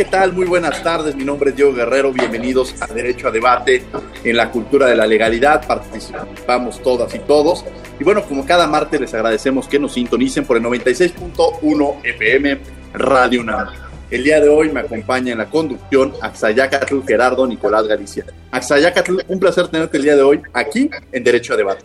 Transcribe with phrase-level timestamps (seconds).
[0.00, 0.32] ¿Qué tal?
[0.32, 1.14] Muy buenas tardes.
[1.14, 2.10] Mi nombre es Diego Guerrero.
[2.10, 3.84] Bienvenidos a Derecho a Debate
[4.24, 5.66] en la cultura de la legalidad.
[5.66, 7.66] Participamos todas y todos.
[7.98, 12.58] Y bueno, como cada martes les agradecemos que nos sintonicen por el 96.1 FM
[12.94, 13.68] Radio UNAM.
[14.10, 18.24] El día de hoy me acompaña en la conducción Axayacatl Gerardo Nicolás Galicia.
[18.52, 21.84] Axayacatl, un placer tenerte el día de hoy aquí en Derecho a Debate.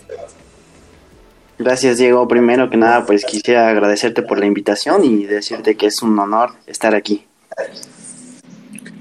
[1.60, 2.26] Gracias Diego.
[2.30, 6.52] Primero que nada, pues quisiera agradecerte por la invitación y decirte que es un honor
[6.66, 7.26] estar aquí.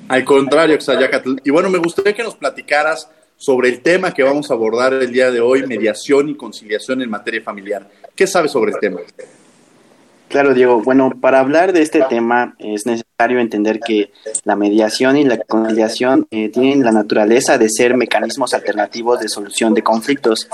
[0.08, 1.36] Al contrario, Xayacatl.
[1.44, 5.12] Y bueno, me gustaría que nos platicaras sobre el tema que vamos a abordar el
[5.12, 7.88] día de hoy, mediación y conciliación en materia familiar.
[8.14, 9.00] ¿Qué sabes sobre el tema?
[10.28, 10.82] Claro, Diego.
[10.82, 14.12] Bueno, para hablar de este tema es necesario entender que
[14.44, 19.74] la mediación y la conciliación eh, tienen la naturaleza de ser mecanismos alternativos de solución
[19.74, 20.48] de conflictos.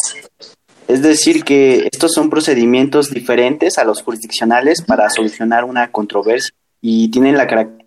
[0.87, 7.11] Es decir, que estos son procedimientos diferentes a los jurisdiccionales para solucionar una controversia y
[7.11, 7.80] tienen la característica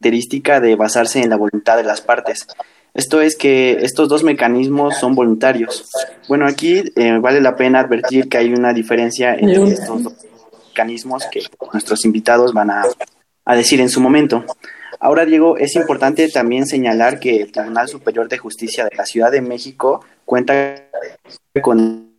[0.00, 2.46] de basarse en la voluntad de las partes.
[2.94, 5.90] Esto es que estos dos mecanismos son voluntarios.
[6.28, 10.14] Bueno, aquí eh, vale la pena advertir que hay una diferencia entre estos dos
[10.68, 12.84] mecanismos que nuestros invitados van a,
[13.44, 14.44] a decir en su momento.
[14.98, 19.30] Ahora, Diego, es importante también señalar que el Tribunal Superior de Justicia de la Ciudad
[19.30, 20.88] de México cuenta
[21.60, 22.14] con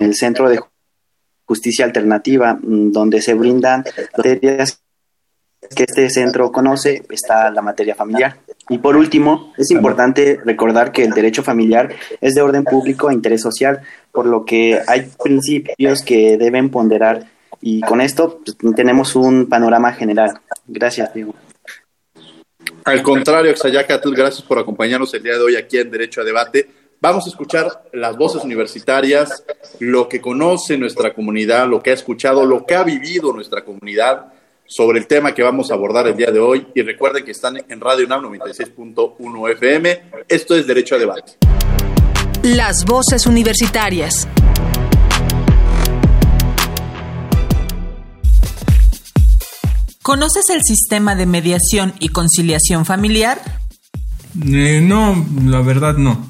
[0.00, 0.60] el Centro de
[1.44, 3.84] Justicia Alternativa, mm, donde se brindan
[4.16, 4.80] materias
[5.74, 8.38] que este centro conoce está la materia familiar.
[8.68, 13.14] Y por último, es importante recordar que el derecho familiar es de orden público e
[13.14, 17.26] interés social, por lo que hay principios que deben ponderar
[17.60, 20.38] y con esto pues, tenemos un panorama general.
[20.66, 21.34] Gracias, Diego.
[22.84, 26.68] Al contrario, Xayacatl, gracias por acompañarnos el día de hoy aquí en Derecho a Debate.
[27.00, 29.44] Vamos a escuchar las voces universitarias,
[29.80, 34.32] lo que conoce nuestra comunidad, lo que ha escuchado, lo que ha vivido nuestra comunidad
[34.66, 36.66] sobre el tema que vamos a abordar el día de hoy.
[36.74, 40.02] Y recuerden que están en Radio NAM 96.1 FM.
[40.28, 41.32] Esto es Derecho a Debate.
[42.42, 44.28] Las voces universitarias.
[50.02, 53.40] ¿Conoces el sistema de mediación y conciliación familiar?
[54.40, 56.28] Eh, no, la verdad no.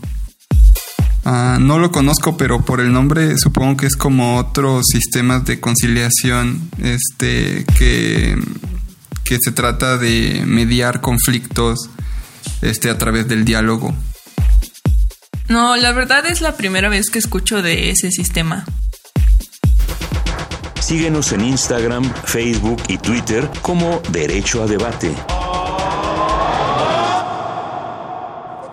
[1.28, 5.58] Ah, no lo conozco, pero por el nombre supongo que es como otros sistemas de
[5.58, 8.38] conciliación, este, que,
[9.24, 11.90] que se trata de mediar conflictos,
[12.62, 13.92] este, a través del diálogo.
[15.48, 18.64] No, la verdad es la primera vez que escucho de ese sistema.
[20.78, 25.12] Síguenos en Instagram, Facebook y Twitter como Derecho a Debate.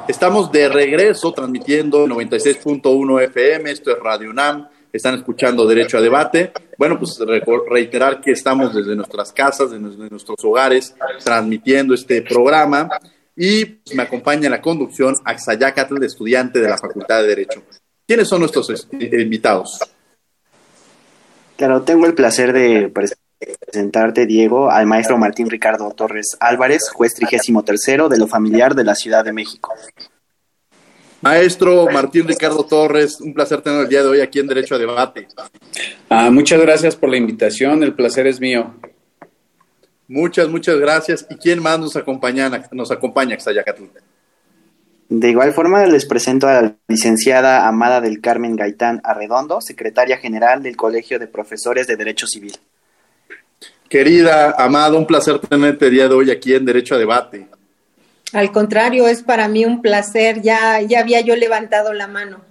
[0.08, 6.52] Estamos de regreso transmitiendo 96.1 FM, esto es Radio UNAM, están escuchando Derecho a Debate.
[6.78, 7.18] Bueno, pues
[7.70, 10.94] reiterar que estamos desde nuestras casas, desde nuestros hogares,
[11.24, 12.90] transmitiendo este programa
[13.36, 17.64] y me acompaña en la conducción Axayacatl, estudiante de la Facultad de Derecho.
[18.06, 19.80] ¿Quiénes son nuestros invitados?
[21.56, 22.90] Claro, tengo el placer de
[23.60, 28.84] presentarte, Diego, al maestro Martín Ricardo Torres Álvarez, juez trigésimo tercero de lo familiar de
[28.84, 29.74] la Ciudad de México.
[31.22, 34.78] Maestro Martín Ricardo Torres, un placer tener el día de hoy aquí en Derecho a
[34.78, 35.28] Debate.
[36.10, 38.74] Ah, muchas gracias por la invitación, el placer es mío.
[40.08, 41.26] Muchas, muchas gracias.
[41.30, 43.84] ¿Y quién más nos acompaña, nos acompaña, Xayacatl?
[45.10, 50.62] De igual forma, les presento a la licenciada Amada del Carmen Gaitán Arredondo, secretaria general
[50.62, 52.58] del Colegio de Profesores de Derecho Civil.
[53.94, 57.46] Querida Amada, un placer tenerte el día de hoy aquí en Derecho a Debate.
[58.32, 60.42] Al contrario, es para mí un placer.
[60.42, 62.42] Ya, ya había yo levantado la mano.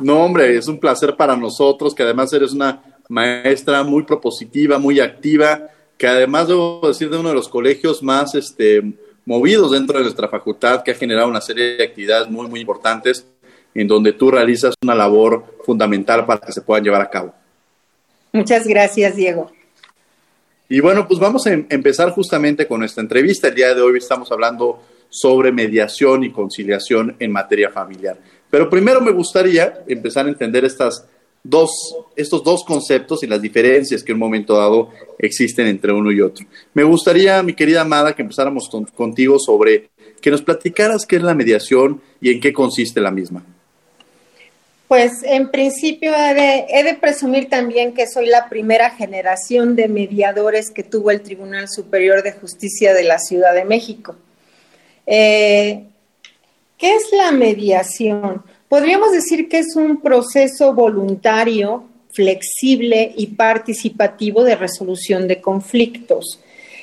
[0.00, 4.98] No, hombre, es un placer para nosotros, que además eres una maestra muy propositiva, muy
[4.98, 8.82] activa, que además debo decir de uno de los colegios más este,
[9.24, 13.24] movidos dentro de nuestra facultad, que ha generado una serie de actividades muy, muy importantes.
[13.76, 17.32] en donde tú realizas una labor fundamental para que se puedan llevar a cabo.
[18.32, 19.52] Muchas gracias, Diego.
[20.68, 23.48] Y bueno, pues vamos a em-, empezar justamente con nuestra entrevista.
[23.48, 28.18] El día de hoy estamos hablando sobre mediación y conciliación en materia familiar.
[28.50, 31.06] Pero primero me gustaría empezar a entender estas
[31.42, 31.70] dos,
[32.16, 36.20] estos dos conceptos y las diferencias que en un momento dado existen entre uno y
[36.20, 36.46] otro.
[36.72, 39.90] Me gustaría, mi querida Amada, que empezáramos contigo sobre
[40.20, 43.44] que nos platicaras qué es la mediación y en qué consiste la misma.
[44.88, 50.82] Pues en principio he de, presumir también que soy la primera generación de mediadores que
[50.82, 54.16] tuvo el Tribunal Superior de Justicia de la Ciudad de México.
[55.06, 55.84] Eh,
[56.76, 58.42] ¿Qué es la mediación?
[58.68, 66.40] Podríamos decir que es un proceso voluntario, flexible y participativo de resolución de conflictos.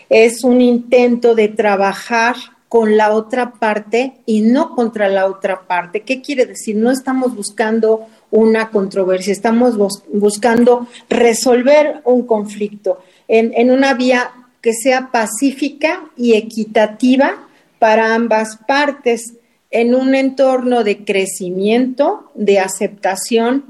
[0.09, 2.35] Es un intento de trabajar
[2.71, 6.03] con la otra parte y no contra la otra parte.
[6.03, 6.77] ¿Qué quiere decir?
[6.77, 9.75] No estamos buscando una controversia, estamos
[10.07, 14.31] buscando resolver un conflicto en, en una vía
[14.61, 17.45] que sea pacífica y equitativa
[17.77, 19.33] para ambas partes
[19.69, 23.65] en un entorno de crecimiento, de aceptación,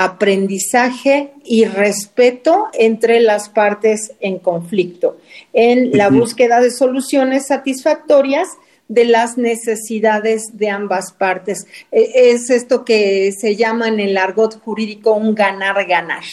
[0.00, 5.18] aprendizaje y respeto entre las partes en conflicto,
[5.52, 8.48] en la búsqueda de soluciones satisfactorias
[8.88, 11.66] de las necesidades de ambas partes.
[11.92, 16.24] E, es esto que se llama en el argot jurídico un ganar-ganar.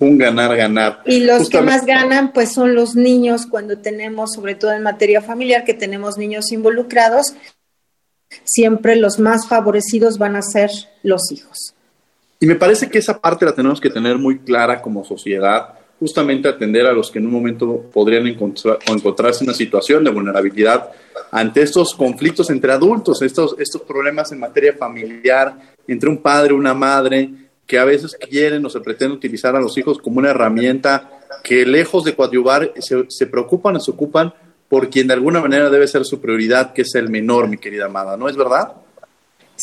[0.00, 1.02] Un ganar-ganar.
[1.06, 5.22] Y los que más ganan, pues son los niños cuando tenemos, sobre todo en materia
[5.22, 7.36] familiar, que tenemos niños involucrados,
[8.42, 10.72] siempre los más favorecidos van a ser
[11.04, 11.76] los hijos.
[12.42, 16.48] Y me parece que esa parte la tenemos que tener muy clara como sociedad, justamente
[16.48, 20.90] atender a los que en un momento podrían encontrar, encontrarse en una situación de vulnerabilidad
[21.30, 25.56] ante estos conflictos entre adultos, estos, estos problemas en materia familiar,
[25.86, 27.30] entre un padre y una madre,
[27.64, 31.64] que a veces quieren o se pretenden utilizar a los hijos como una herramienta que
[31.64, 34.34] lejos de coadyuvar se, se preocupan o se ocupan
[34.68, 37.84] por quien de alguna manera debe ser su prioridad, que es el menor, mi querida
[37.84, 38.81] amada, ¿no es verdad?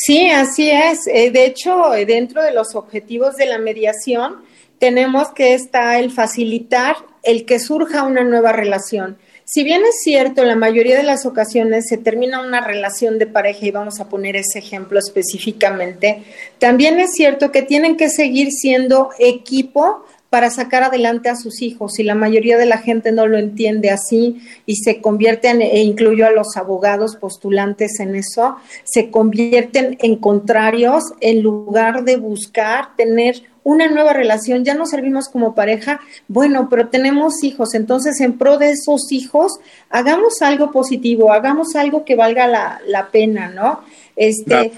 [0.01, 1.07] Sí, así es.
[1.07, 4.38] Eh, de hecho, eh, dentro de los objetivos de la mediación,
[4.80, 9.18] tenemos que está el facilitar el que surja una nueva relación.
[9.44, 13.66] Si bien es cierto, la mayoría de las ocasiones se termina una relación de pareja
[13.66, 16.24] y vamos a poner ese ejemplo específicamente,
[16.60, 22.00] también es cierto que tienen que seguir siendo equipo para sacar adelante a sus hijos
[22.00, 26.28] y la mayoría de la gente no lo entiende así y se convierten, e incluyo
[26.28, 33.44] a los abogados postulantes en eso, se convierten en contrarios en lugar de buscar tener
[33.64, 38.58] una nueva relación, ya no servimos como pareja, bueno, pero tenemos hijos, entonces en pro
[38.58, 39.60] de esos hijos,
[39.90, 43.81] hagamos algo positivo, hagamos algo que valga la, la pena, ¿no?
[44.16, 44.72] Este,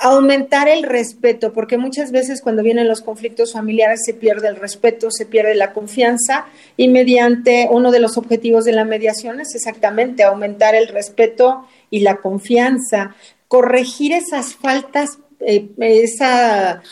[0.00, 5.10] aumentar el respeto, porque muchas veces cuando vienen los conflictos familiares se pierde el respeto,
[5.10, 10.22] se pierde la confianza y mediante uno de los objetivos de la mediación es exactamente
[10.22, 13.14] aumentar el respeto y la confianza,
[13.46, 16.82] corregir esas faltas, eh, esa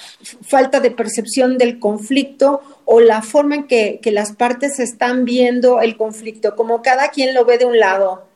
[0.42, 5.80] falta de percepción del conflicto o la forma en que, que las partes están viendo
[5.80, 8.27] el conflicto, como cada quien lo ve de un lado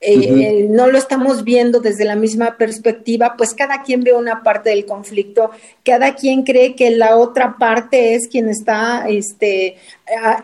[0.00, 4.70] eh, no lo estamos viendo desde la misma perspectiva, pues cada quien ve una parte
[4.70, 5.50] del conflicto,
[5.84, 9.76] cada quien cree que la otra parte es quien está este,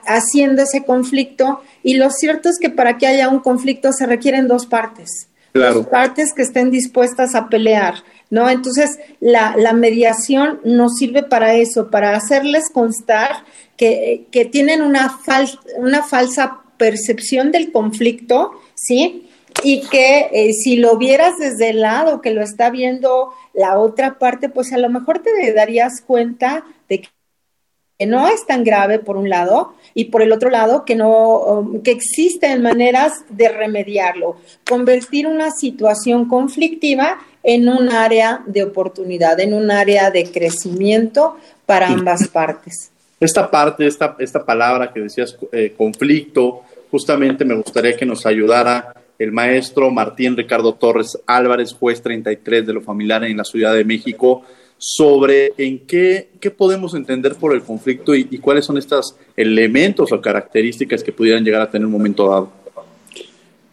[0.06, 4.48] haciendo ese conflicto y lo cierto es que para que haya un conflicto se requieren
[4.48, 7.94] dos partes, dos partes que estén dispuestas a pelear.
[8.30, 8.50] ¿No?
[8.50, 13.44] Entonces, la, la mediación nos sirve para eso, para hacerles constar
[13.76, 15.46] que, que tienen una, fal,
[15.76, 19.23] una falsa percepción del conflicto, ¿sí?
[19.62, 24.18] Y que eh, si lo vieras desde el lado que lo está viendo la otra
[24.18, 29.16] parte, pues a lo mejor te darías cuenta de que no es tan grave por
[29.16, 34.36] un lado y por el otro lado que no um, que existen maneras de remediarlo,
[34.68, 41.88] convertir una situación conflictiva en un área de oportunidad, en un área de crecimiento para
[41.88, 42.90] ambas partes.
[43.20, 48.92] Esta parte, esta, esta palabra que decías, eh, conflicto, justamente me gustaría que nos ayudara
[49.18, 53.84] el maestro Martín Ricardo Torres Álvarez, juez 33 de lo familiar en la Ciudad de
[53.84, 54.42] México,
[54.78, 60.20] sobre en qué, qué podemos entender por el conflicto y, cuáles son estos elementos o
[60.20, 62.52] características que pudieran llegar a tener un momento dado.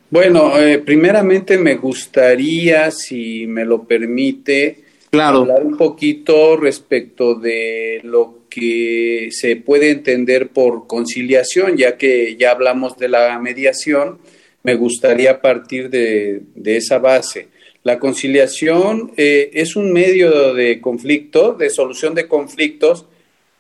[0.10, 8.42] Bueno, eh, primeramente me gustaría, si me lo permite, hablar un poquito respecto de lo
[8.50, 14.20] que se puede entender por conciliación, ya que ya hablamos de la mediación
[14.64, 17.48] me gustaría partir de, esa base.
[17.84, 23.06] La conciliación eh, es un medio de conflicto, de solución de conflictos,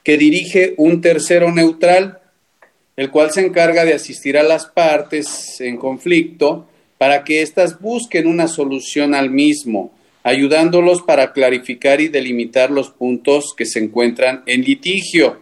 [0.04, 2.20] que dirige un tercero neutral,
[2.96, 6.68] el cual se encarga de asistir a las partes en conflicto
[6.98, 9.92] para que éstas busquen una solución al mismo,
[10.24, 15.40] ayudándolos para clarificar y delimitar los puntos que se encuentran en litigio.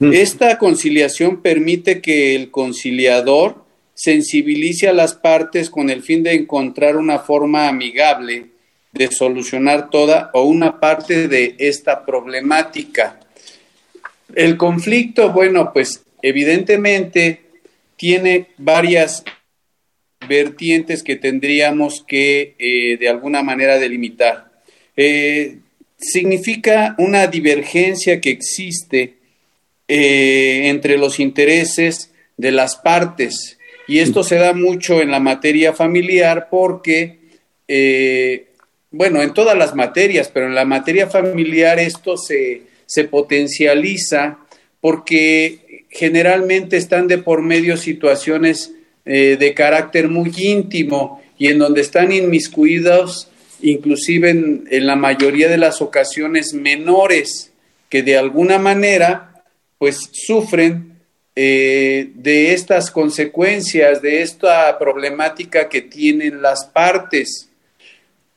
[0.00, 3.64] Esta conciliación permite que el conciliador
[4.02, 8.46] sensibilice a las partes con el fin de encontrar una forma amigable
[8.92, 13.20] de solucionar toda o una parte de esta problemática.
[14.34, 17.42] El conflicto, bueno, pues evidentemente
[17.96, 19.22] tiene varias
[20.26, 24.50] vertientes que tendríamos que eh, de alguna manera delimitar.
[24.96, 25.58] Eh,
[25.98, 29.16] significa una divergencia que existe
[29.86, 35.72] eh, entre los intereses de las partes y esto se da mucho en la materia
[35.72, 37.18] familiar porque,
[37.66, 38.46] eh,
[38.90, 42.62] bueno, en todas las materias, pero en la materia familiar esto se,
[43.10, 44.38] potencializa
[44.80, 48.72] porque generalmente están de por medio situaciones
[49.04, 53.30] eh, de carácter muy íntimo y en donde están inmiscuidos
[53.62, 57.52] inclusive en, la mayoría de las ocasiones menores
[57.88, 59.44] que de alguna manera
[59.78, 60.89] pues sufren
[61.36, 67.48] eh, de estas consecuencias, de esta problemática que tienen las partes.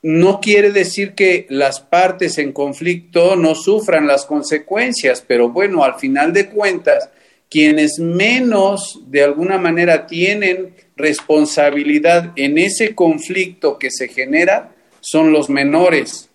[0.01, 5.95] No quiere decir que las partes en conflicto no sufran las consecuencias, pero bueno, al
[5.95, 7.09] final de cuentas,
[7.49, 14.71] quienes menos de alguna manera tienen responsabilidad en ese conflicto que se genera
[15.01, 16.29] son los menores.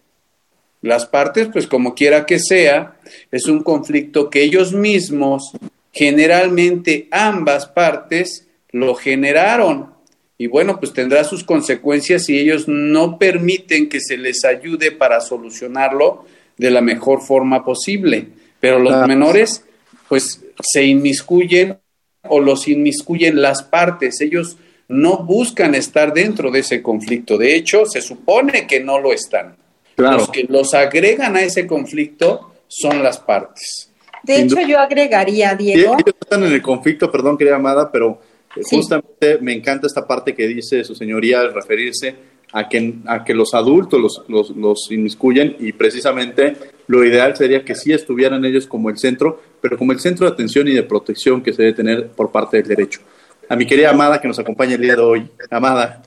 [0.80, 2.96] Las partes, pues como quiera que sea,
[3.32, 5.52] es un conflicto que ellos mismos
[5.92, 9.92] generalmente ambas partes lo generaron.
[10.36, 15.20] Y bueno, pues tendrá sus consecuencias si ellos no permiten que se les ayude para
[15.20, 16.24] solucionarlo
[16.56, 18.28] de la mejor forma posible.
[18.60, 19.64] Pero los menores,
[20.08, 21.78] pues se inmiscuyen
[22.22, 24.20] o los inmiscuyen las partes.
[24.20, 24.56] Ellos
[24.88, 27.36] no buscan estar dentro de ese conflicto.
[27.36, 29.56] De hecho, se supone que no lo están.
[29.96, 33.87] Los que los agregan a ese conflicto son las partes.
[34.28, 35.94] De hecho, yo agregaría, Diego.
[35.94, 38.20] ellos están en el conflicto, perdón, querida Amada, pero
[38.54, 42.14] eh, justamente me encanta esta parte que dice su señoría al referirse
[42.52, 46.56] a que, a que los adultos los, los, los inmiscuyen y precisamente
[46.86, 50.32] lo ideal sería que sí estuvieran ellos como el centro, pero como el centro de
[50.32, 53.00] atención y de protección que se debe tener por parte del derecho.
[53.48, 55.30] A mi querida Amada que nos acompaña el día de hoy.
[55.50, 56.02] Amada.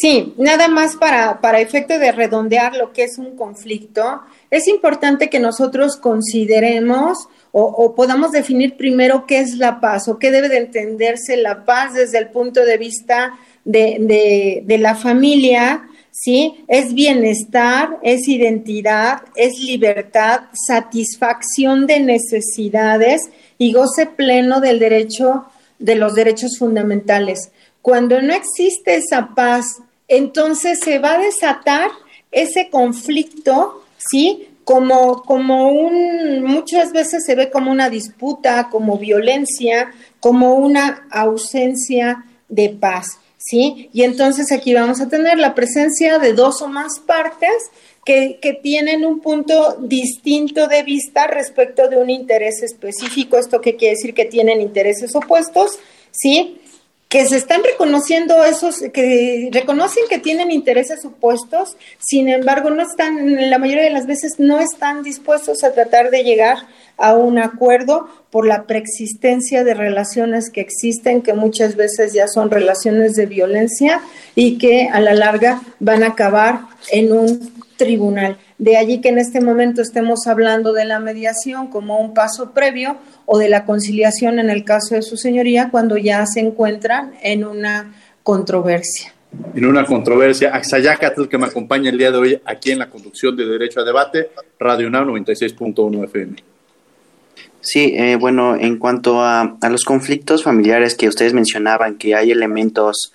[0.00, 5.28] Sí, nada más para, para efecto de redondear lo que es un conflicto es importante
[5.28, 10.58] que nosotros consideremos o, podamos definir primero qué es la paz o qué debe de
[10.58, 16.64] entenderse la paz desde el punto de vista de, de la familia, ¿sí?
[16.68, 23.22] Es bienestar, es identidad, es libertad, satisfacción de necesidades
[23.56, 25.46] y goce pleno del derecho,
[25.78, 27.52] de los derechos fundamentales.
[27.80, 31.90] Cuando no existe esa paz, entonces se va a desatar
[32.30, 34.48] ese conflicto ¿sí?
[34.64, 42.24] Como, como un, muchas veces se ve como una disputa, como violencia, como una ausencia
[42.48, 43.06] de paz,
[43.38, 43.90] ¿sí?
[43.92, 47.70] Y entonces aquí vamos a tener la presencia de dos o más partes
[48.04, 53.38] que, que, tienen un punto distinto de vista respecto de un interés específico.
[53.38, 54.14] ¿Esto qué quiere decir?
[54.14, 55.78] Que tienen intereses opuestos,
[56.10, 56.60] ¿sí?
[57.08, 63.48] Que se están reconociendo esos, que reconocen que tienen intereses opuestos, sin embargo, no están,
[63.48, 66.58] la mayoría de las veces no están dispuestos a tratar de llegar
[66.98, 72.50] a un acuerdo por la preexistencia de relaciones que existen, que muchas veces ya son
[72.50, 74.00] relaciones de violencia
[74.34, 78.38] y que a la larga van a acabar en un tribunal.
[78.58, 82.96] De allí que en este momento estemos hablando de la mediación como un paso previo
[83.24, 87.44] o de la conciliación en el caso de su señoría cuando ya se encuentran en
[87.44, 89.12] una controversia.
[89.54, 93.36] En una controversia, Axayacatl, que me acompaña el día de hoy aquí en la conducción
[93.36, 96.36] de Derecho a Debate, Radio UNAM 96.1 FM.
[97.60, 103.12] Sí, eh, bueno, en cuanto a, los conflictos familiares que ustedes mencionaban, que hay elementos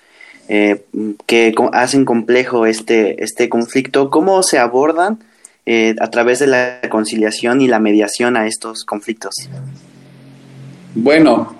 [0.48, 0.82] eh,
[1.26, 5.18] que hacen complejo este, este conflicto, ¿cómo se abordan
[5.64, 9.34] eh, a través de la conciliación y la mediación a estos conflictos?
[10.94, 11.56] Bueno,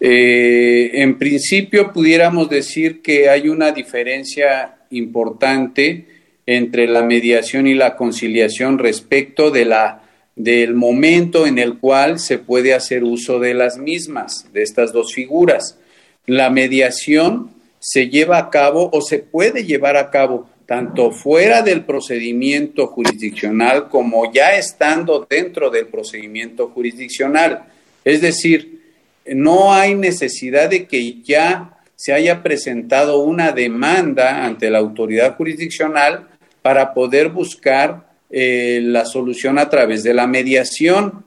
[0.00, 6.06] eh, en principio pudiéramos decir que hay una diferencia importante
[6.46, 10.02] entre la mediación y la conciliación respecto de la
[10.36, 15.12] del momento en el cual se puede hacer uso de las mismas, de estas dos
[15.12, 15.78] figuras.
[16.24, 21.84] La mediación se lleva a cabo o se puede llevar a cabo tanto fuera del
[21.84, 27.64] procedimiento jurisdiccional como ya estando dentro del procedimiento jurisdiccional.
[28.04, 28.80] Es decir,
[29.26, 36.28] no hay necesidad de que ya se haya presentado una demanda ante la autoridad jurisdiccional
[36.62, 41.24] para poder buscar eh, la solución a través de la mediación.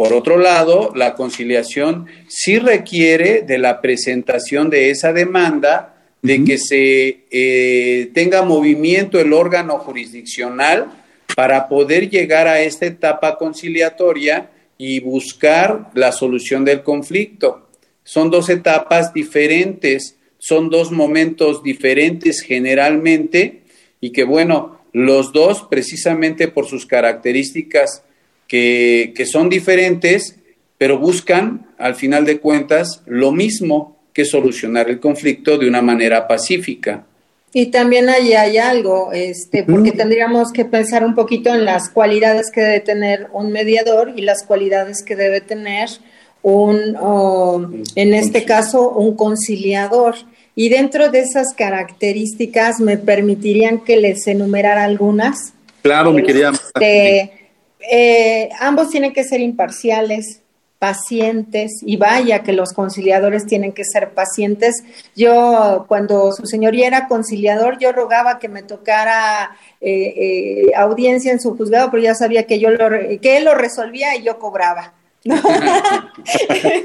[0.00, 6.56] Por otro lado, la conciliación sí requiere de la presentación de esa demanda de que
[6.56, 10.90] se eh, tenga movimiento el órgano jurisdiccional
[11.36, 17.68] para poder llegar a esta etapa conciliatoria y buscar la solución del conflicto.
[18.02, 23.64] Son dos etapas diferentes, son dos momentos diferentes generalmente
[24.00, 28.02] y que bueno, los dos precisamente por sus características
[28.50, 30.34] que, que son diferentes,
[30.76, 36.26] pero buscan al final de cuentas lo mismo, que solucionar el conflicto de una manera
[36.26, 37.06] pacífica.
[37.52, 42.50] Y también ahí hay algo, este, porque tendríamos que pensar un poquito en las cualidades
[42.52, 45.88] que debe tener un mediador y las cualidades que debe tener
[46.42, 50.16] un, en este caso, un conciliador.
[50.56, 55.52] Y dentro de esas características, ¿me permitirían que les enumerara algunas?
[55.82, 56.50] Claro, mi querida.
[56.52, 57.39] Este,
[57.90, 60.40] eh, ambos tienen que ser imparciales,
[60.80, 64.82] pacientes y vaya que los conciliadores tienen que ser pacientes.
[65.14, 71.40] Yo cuando su señoría era conciliador, yo rogaba que me tocara eh, eh, audiencia en
[71.40, 72.88] su juzgado, pero ya sabía que yo lo,
[73.20, 74.94] que él lo resolvía y yo cobraba.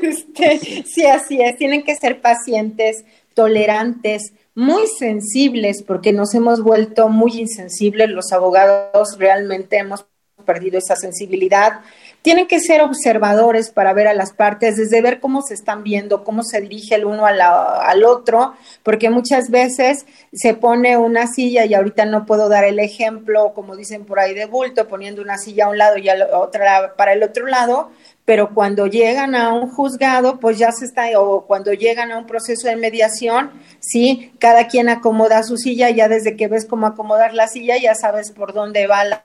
[0.04, 1.56] este, sí, así es.
[1.58, 8.10] Tienen que ser pacientes, tolerantes, muy sensibles, porque nos hemos vuelto muy insensibles.
[8.10, 10.06] Los abogados realmente hemos
[10.46, 11.82] perdido esa sensibilidad.
[12.22, 16.24] Tienen que ser observadores para ver a las partes, desde ver cómo se están viendo,
[16.24, 21.74] cómo se dirige el uno al otro, porque muchas veces se pone una silla y
[21.74, 25.66] ahorita no puedo dar el ejemplo, como dicen por ahí de bulto, poniendo una silla
[25.66, 27.92] a un lado y otra para el otro lado,
[28.25, 32.25] pero cuando llegan a un juzgado, pues ya se está, o cuando llegan a un
[32.25, 37.34] proceso de mediación, sí, cada quien acomoda su silla, ya desde que ves cómo acomodar
[37.34, 39.25] la silla, ya sabes por dónde va la,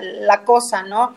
[0.00, 1.14] la cosa, ¿no?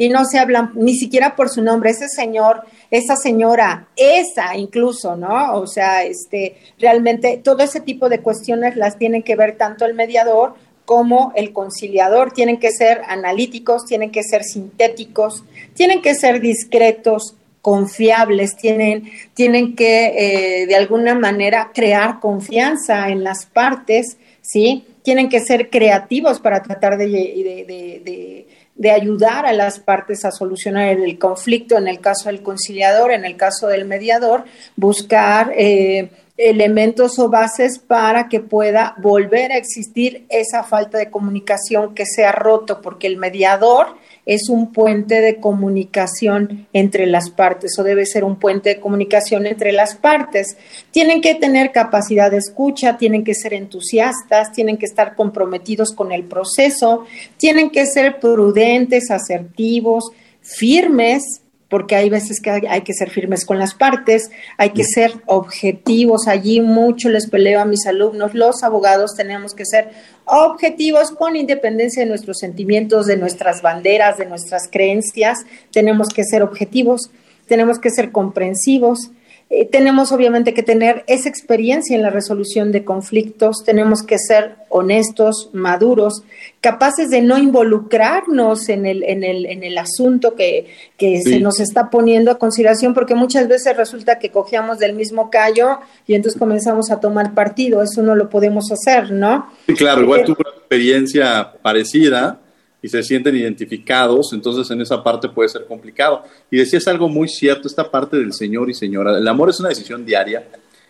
[0.00, 5.14] y no se hablan ni siquiera por su nombre, ese señor, esa señora, esa incluso,
[5.14, 5.56] ¿no?
[5.56, 9.92] O sea, este, realmente todo ese tipo de cuestiones las tienen que ver tanto el
[9.92, 10.54] mediador
[10.86, 15.44] como el conciliador, tienen que ser analíticos, tienen que ser sintéticos,
[15.74, 23.22] tienen que ser discretos, confiables, tienen, tienen que eh, de alguna manera crear confianza en
[23.22, 24.86] las partes, ¿sí?
[25.02, 28.46] Tienen que ser creativos para tratar de, de
[28.80, 33.26] de ayudar a las partes a solucionar el conflicto, en el caso del conciliador, en
[33.26, 36.08] el caso del mediador, buscar eh,
[36.38, 42.24] elementos o bases para que pueda volver a existir esa falta de comunicación que se
[42.24, 43.98] ha roto, porque el mediador
[44.30, 49.44] es un puente de comunicación entre las partes o debe ser un puente de comunicación
[49.44, 50.56] entre las partes.
[50.92, 56.12] Tienen que tener capacidad de escucha, tienen que ser entusiastas, tienen que estar comprometidos con
[56.12, 57.06] el proceso,
[57.38, 60.12] tienen que ser prudentes, asertivos,
[60.42, 65.12] firmes, porque hay veces que hay, que ser firmes con las partes, hay que ser
[65.26, 66.26] objetivos.
[66.26, 69.88] Allí mucho les peleo a mis alumnos, los abogados tenemos que ser
[70.26, 75.38] objetivos con independencia de nuestros sentimientos, de nuestras banderas, de nuestras creencias.
[75.70, 77.12] Tenemos que ser objetivos,
[77.46, 79.12] tenemos que ser comprensivos,
[79.52, 84.54] eh, tenemos obviamente que tener esa experiencia en la resolución de conflictos, tenemos que ser
[84.68, 86.22] honestos, maduros,
[86.60, 90.66] capaces de no involucrarnos en el, en el, en el asunto que,
[90.98, 95.80] se nos está poniendo a consideración, porque muchas veces resulta que cogíamos del mismo callo
[96.06, 99.50] y entonces comenzamos a tomar partido, eso no lo podemos hacer, ¿no?
[99.66, 102.38] Sí, claro, igual tuve una experiencia parecida
[102.82, 106.22] y se sienten identificados, entonces en esa parte puede ser complicado.
[106.50, 109.16] Y decías algo muy cierto, esta parte del señor y señora.
[109.16, 110.46] El amor es una decisión diaria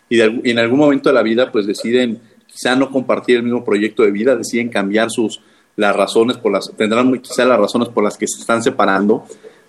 [0.08, 4.02] y, en algún momento de la vida pues deciden quizá no compartir el mismo proyecto
[4.02, 5.40] de vida, deciden cambiar sus
[5.76, 9.24] las razones por las tendrán quizá las razones por las que se están separando,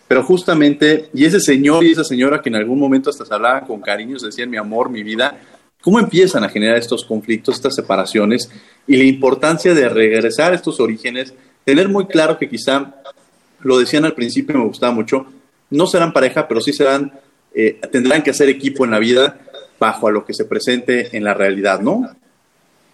[0.08, 3.66] pero justamente y ese señor y esa señora que en algún momento hasta se hablaban
[3.66, 5.40] con cariño, se decían mi amor, mi vida,
[5.80, 8.52] ¿cómo empiezan a generar estos conflictos, estas separaciones
[8.88, 12.96] y la importancia de regresar a estos orígenes tener muy claro que quizá,
[13.60, 15.26] lo decían al principio, me gustaba mucho,
[15.70, 17.12] no serán pareja, pero sí serán,
[17.54, 19.40] eh, tendrán que hacer equipo en la vida
[19.80, 22.08] bajo a lo que se presente en la realidad, ¿no?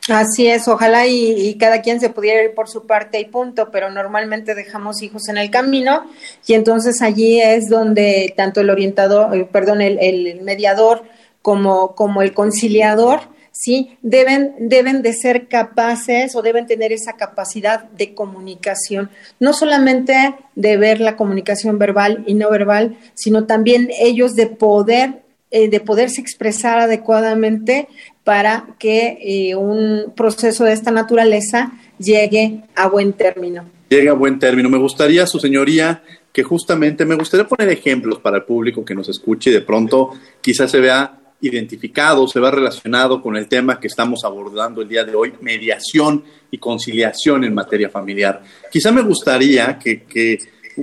[0.09, 3.91] Así es, ojalá y, cada quien se pudiera ir por su parte y punto, pero
[3.91, 6.05] normalmente dejamos hijos en el camino
[6.45, 11.03] y entonces allí es donde tanto el orientador, eh, perdón, el, el mediador
[11.41, 13.19] como, como el conciliador
[13.57, 13.97] ¿sí?
[14.01, 20.77] Deben, deben de ser capaces o deben tener esa capacidad de comunicación, no solamente de
[20.77, 26.21] ver la comunicación verbal y no verbal, sino también ellos de poder, eh, de poderse
[26.21, 27.87] expresar adecuadamente
[28.23, 33.65] para que eh, un proceso de esta naturaleza llegue a buen término.
[33.89, 34.69] Llegue a buen término.
[34.69, 39.09] Me gustaría, su señoría, que justamente me gustaría poner ejemplos para el público que nos
[39.09, 43.87] escuche y de pronto quizás se vea identificado, se vea relacionado con el tema que
[43.87, 48.41] estamos abordando el día de hoy, mediación y conciliación en materia familiar.
[48.71, 50.39] Quizá me gustaría que, que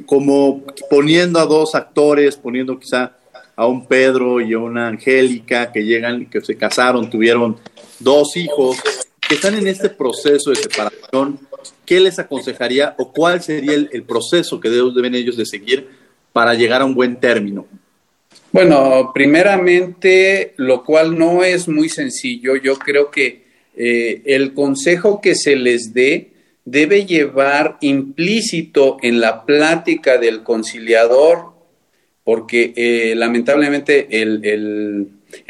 [0.06, 3.16] como poniendo a dos actores, poniendo quizá
[3.56, 7.56] a un Pedro y a una Angélica que llegan, que se casaron, tuvieron
[8.00, 8.78] dos hijos,
[9.28, 11.38] que están en este proceso de separación,
[11.86, 15.88] ¿qué les aconsejaría o cuál sería el, proceso que deben ellos de seguir
[16.32, 17.66] para llegar a un buen término?
[18.54, 23.42] Bueno, primeramente, lo cual no es muy sencillo, yo creo que
[23.76, 26.28] eh, el consejo que se les dé
[26.64, 31.46] debe llevar implícito en la plática del conciliador,
[32.22, 35.08] porque eh, lamentablemente el,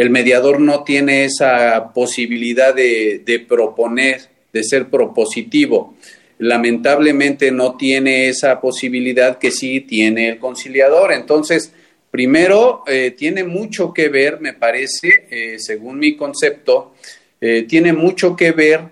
[0.08, 5.94] mediador no tiene esa posibilidad de, de proponer, de ser propositivo
[6.38, 11.12] lamentablemente no tiene esa posibilidad que sí tiene el conciliador.
[11.12, 11.72] Entonces,
[12.14, 16.94] primero, eh, tiene mucho que ver, me parece, eh, según mi concepto,
[17.40, 18.82] eh, tiene mucho que ver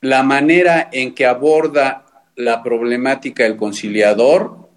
[0.00, 2.04] la manera en que aborda
[2.34, 4.68] la problemática el conciliador,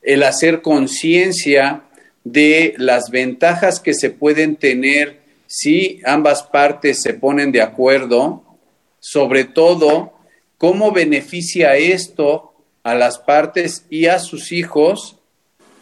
[0.00, 1.82] el hacer conciencia
[2.24, 8.42] de las ventajas que se pueden tener si ambas partes se ponen de acuerdo,
[8.98, 10.14] sobre todo
[10.56, 15.16] cómo beneficia esto a las partes y a sus hijos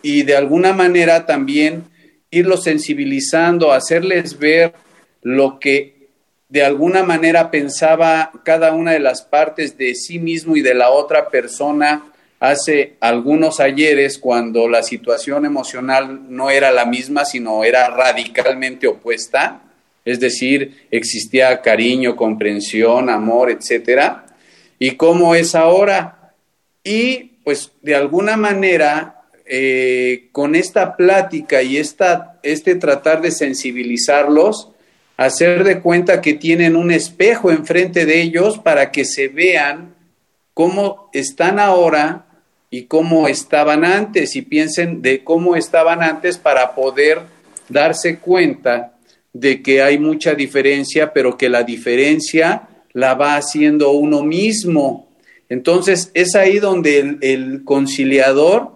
[0.04, 1.84] y de alguna manera también
[2.30, 4.74] irlos sensibilizando, hacerles ver
[5.22, 6.10] lo que
[6.48, 10.90] de alguna manera pensaba cada una de las partes de sí mismo y de la
[10.90, 17.88] otra persona hace algunos ayeres cuando la situación emocional no era la misma, sino era
[17.88, 19.62] radicalmente opuesta,
[20.04, 24.26] es decir, existía cariño, comprensión, amor, etcétera
[24.78, 26.34] y cómo es ahora.
[26.82, 29.13] Y pues de alguna manera,
[29.46, 34.70] eh, con esta plática y esta, este tratar de sensibilizarlos,
[35.16, 39.94] hacer de cuenta que tienen un espejo enfrente de ellos para que se vean
[40.54, 42.26] cómo están ahora
[42.70, 47.20] y cómo estaban antes y piensen de cómo estaban antes para poder
[47.68, 48.94] darse cuenta
[49.32, 55.08] de que hay mucha diferencia, pero que la diferencia la va haciendo uno mismo.
[55.48, 58.73] Entonces es ahí donde el, conciliador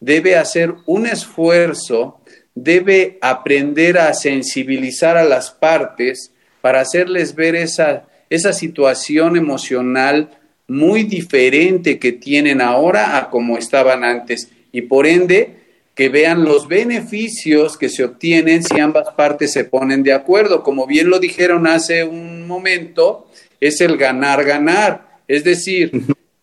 [0.00, 2.20] debe hacer un esfuerzo,
[2.54, 10.30] debe aprender a sensibilizar a las partes para hacerles ver esa, esa situación emocional
[10.68, 15.56] muy diferente que tienen ahora a como estaban antes y por ende
[15.94, 20.62] que vean los beneficios que se obtienen si ambas partes se ponen de acuerdo.
[20.62, 23.30] Como bien lo dijeron hace un momento,
[23.60, 25.20] es el ganar-ganar.
[25.26, 25.90] Es decir,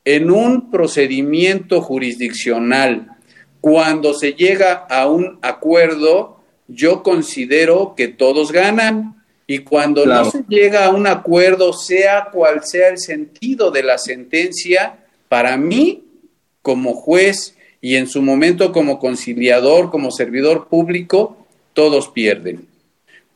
[0.06, 3.16] en un procedimiento jurisdiccional,
[3.64, 9.24] cuando se llega a un acuerdo, yo considero que todos ganan.
[9.48, 13.98] Y cuando no se llega a un acuerdo, sea cual sea el sentido de la
[13.98, 14.98] sentencia,
[15.30, 16.04] para mí,
[16.62, 22.68] como juez y en su momento como conciliador, como servidor público, todos pierden.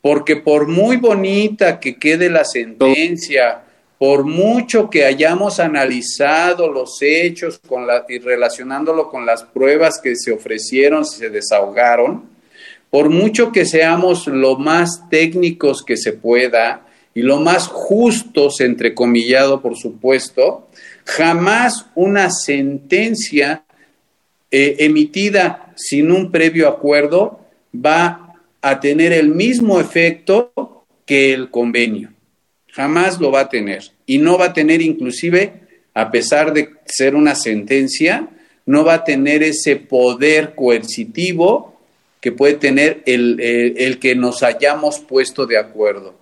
[0.02, 3.64] Porque por muy bonita que quede la sentencia,
[3.98, 10.16] por mucho que hayamos analizado los hechos con la, y relacionándolo con las pruebas que
[10.16, 12.26] se ofrecieron, se desahogaron,
[12.92, 19.62] por mucho que seamos lo más técnicos que se pueda y lo más justos, entrecomillado
[19.62, 20.68] por supuesto,
[21.04, 23.64] jamás una sentencia
[24.52, 27.40] eh, emitida sin un previo acuerdo
[27.76, 32.17] va a tener el mismo efecto que el convenio
[32.78, 33.92] jamás lo va a tener.
[34.06, 35.62] Y no va a tener inclusive,
[35.96, 38.30] a pesar de ser una sentencia,
[38.68, 41.74] no va a tener ese poder coercitivo
[42.22, 46.14] que puede tener el, que nos hayamos puesto de acuerdo.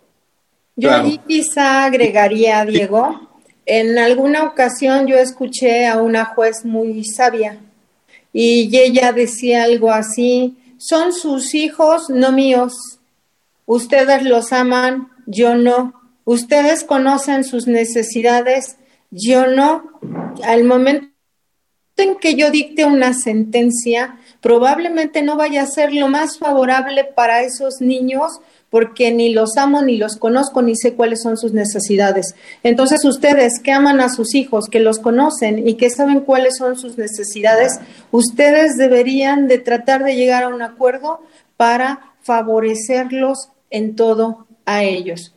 [0.78, 3.30] Yo ahí quizá agregaría, Diego,
[3.65, 7.60] en alguna ocasión yo escuché a una juez muy sabia
[8.32, 12.74] y ella decía algo así, son sus hijos, no míos.
[13.65, 16.05] Ustedes los aman, yo no.
[16.26, 18.78] Ustedes conocen sus necesidades,
[19.12, 20.00] yo no.
[20.44, 21.08] Al momento
[21.98, 27.44] en que yo dicte una sentencia, probablemente no vaya a ser lo más favorable para
[27.44, 32.36] esos niños porque ni los amo, ni los conozco, ni sé cuáles son sus necesidades.
[32.64, 36.78] Entonces ustedes que aman a sus hijos, que los conocen y que saben cuáles son
[36.78, 37.80] sus necesidades,
[38.12, 41.22] ustedes deberían de tratar de llegar a un acuerdo
[41.56, 45.35] para favorecerlos en todo a ellos.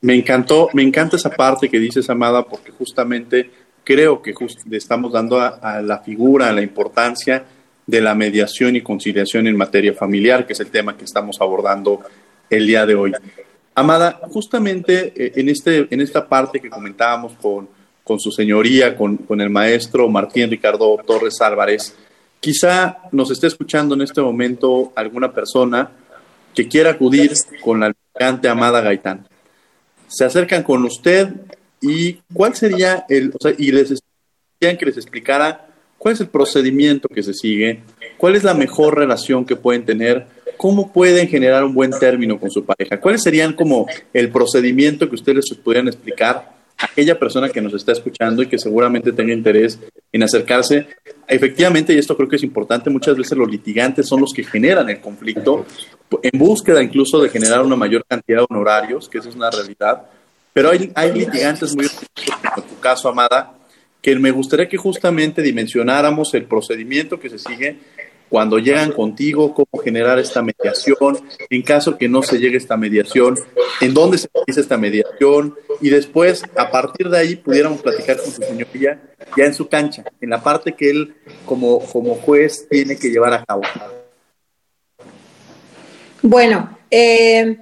[0.00, 3.50] Me encantó, me encanta esa parte que dices, Amada, porque justamente
[3.86, 4.34] creo que
[4.68, 7.44] le estamos dando a, la figura, a la importancia
[7.86, 12.02] de la mediación y conciliación en materia familiar, que es el tema que estamos abordando
[12.50, 13.12] el día de hoy.
[13.76, 17.68] Amada, justamente eh, en, este, en esta parte que comentábamos con,
[18.02, 21.94] con su señoría, con, con, el maestro Martín Ricardo Torres Álvarez,
[22.40, 25.90] quizá nos esté escuchando en este momento alguna persona
[26.54, 27.32] que quiera acudir
[27.62, 29.28] con la elegante Amada Gaitán.
[30.08, 31.28] Se acercan con usted
[31.80, 34.00] y cuál sería el, o sea, y les
[34.58, 37.82] que les explicara cuál es el procedimiento que se sigue,
[38.16, 42.50] cuál es la mejor relación que pueden tener ¿cómo pueden generar un buen término con
[42.50, 43.00] su pareja?
[43.00, 48.42] ¿Cuáles serían como el procedimiento que ustedes pudieran explicar aquella persona que nos está escuchando
[48.42, 49.78] y que seguramente tenga interés
[50.12, 50.86] en acercarse?
[51.28, 54.88] Efectivamente, y esto creo que es importante, muchas veces los litigantes son los que generan
[54.88, 55.66] el conflicto
[56.22, 60.02] en búsqueda incluso de generar una mayor cantidad de honorarios, que esa es una realidad.
[60.52, 63.54] Pero hay, hay litigantes muy, en tu caso, Amada,
[64.00, 67.78] que me gustaría que justamente dimensionáramos el procedimiento que se sigue
[68.28, 71.18] cuando llegan contigo, cómo generar esta mediación,
[71.50, 73.36] en caso que no se llegue esta mediación,
[73.80, 78.30] en dónde se realiza esta mediación, y después, a partir de ahí, pudiéramos platicar con
[78.30, 79.00] su señoría
[79.36, 83.34] ya en su cancha, en la parte que él como, como juez tiene que llevar
[83.34, 83.62] a cabo.
[86.22, 87.58] Bueno, eh,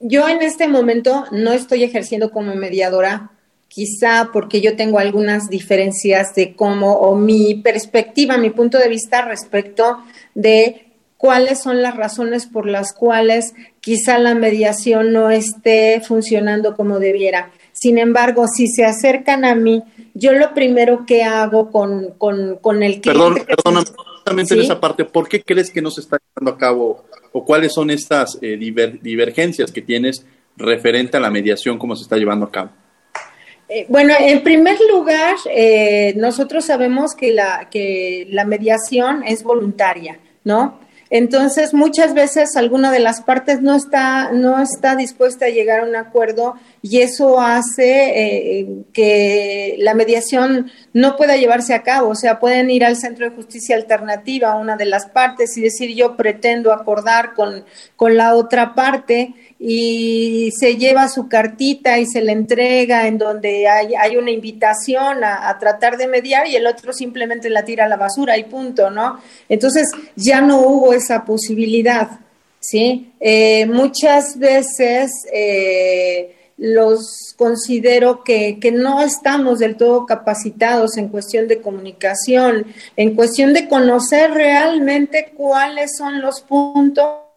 [0.00, 3.32] yo en este momento no estoy ejerciendo como mediadora
[3.68, 9.22] quizá porque yo tengo algunas diferencias de cómo o mi perspectiva, mi punto de vista
[9.22, 9.98] respecto
[10.34, 16.98] de cuáles son las razones por las cuales quizá la mediación no esté funcionando como
[16.98, 17.52] debiera.
[17.72, 19.82] Sin embargo, si se acercan a mí,
[20.14, 23.04] yo lo primero que hago con, con, el cliente...
[23.04, 26.58] Perdón, perdón, justamente en esa parte, ¿por qué crees que no se está llevando a
[26.58, 30.24] cabo o cuáles son estas eh, divergencias que tienes
[30.56, 32.70] referente a la mediación, cómo se está llevando a cabo?
[33.68, 40.18] Eh, bueno, en primer lugar, eh, nosotros sabemos que la, que la mediación es voluntaria,
[40.44, 40.78] ¿no?
[41.10, 45.84] Entonces, muchas veces alguna de las partes no está, no está dispuesta a llegar a
[45.84, 52.10] un acuerdo y eso hace eh, que la mediación no pueda llevarse a cabo.
[52.10, 55.94] O sea, pueden ir al Centro de Justicia Alternativa, una de las partes, y decir
[55.94, 57.64] yo pretendo acordar con,
[57.96, 63.66] con la otra parte y se lleva su cartita y se le entrega en donde
[63.66, 67.86] hay, hay una invitación a, a, tratar de mediar y el otro simplemente la tira
[67.86, 69.20] a la basura y punto, ¿no?
[69.48, 72.20] Entonces ya no hubo esa posibilidad,
[72.60, 73.12] ¿sí?
[73.18, 81.48] Eh, muchas veces eh, los considero que, que no estamos del todo capacitados en cuestión
[81.48, 82.66] de comunicación,
[82.96, 87.27] en cuestión de conocer realmente cuáles son los puntos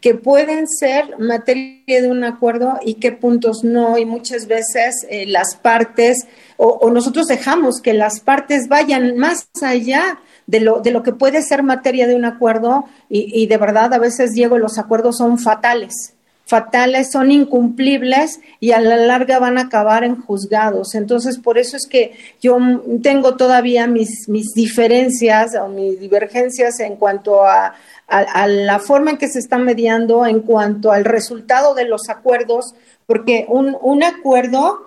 [0.00, 3.96] que pueden ser materia de un acuerdo y qué puntos no.
[3.96, 10.18] Y muchas veces eh, las partes, o, nosotros dejamos que las partes vayan más allá
[10.46, 13.92] de lo, de lo que puede ser materia de un acuerdo y, y de verdad
[13.94, 16.15] a veces, Diego, los acuerdos son fatales
[16.46, 20.94] fatales, son incumplibles y a la larga van a acabar en juzgados.
[20.94, 22.56] Entonces, por eso es que yo
[23.02, 27.74] tengo todavía mis, mis diferencias o mis divergencias en cuanto a,
[28.06, 32.74] a, la forma en que se está mediando en cuanto al resultado de los acuerdos,
[33.06, 34.86] porque un, un acuerdo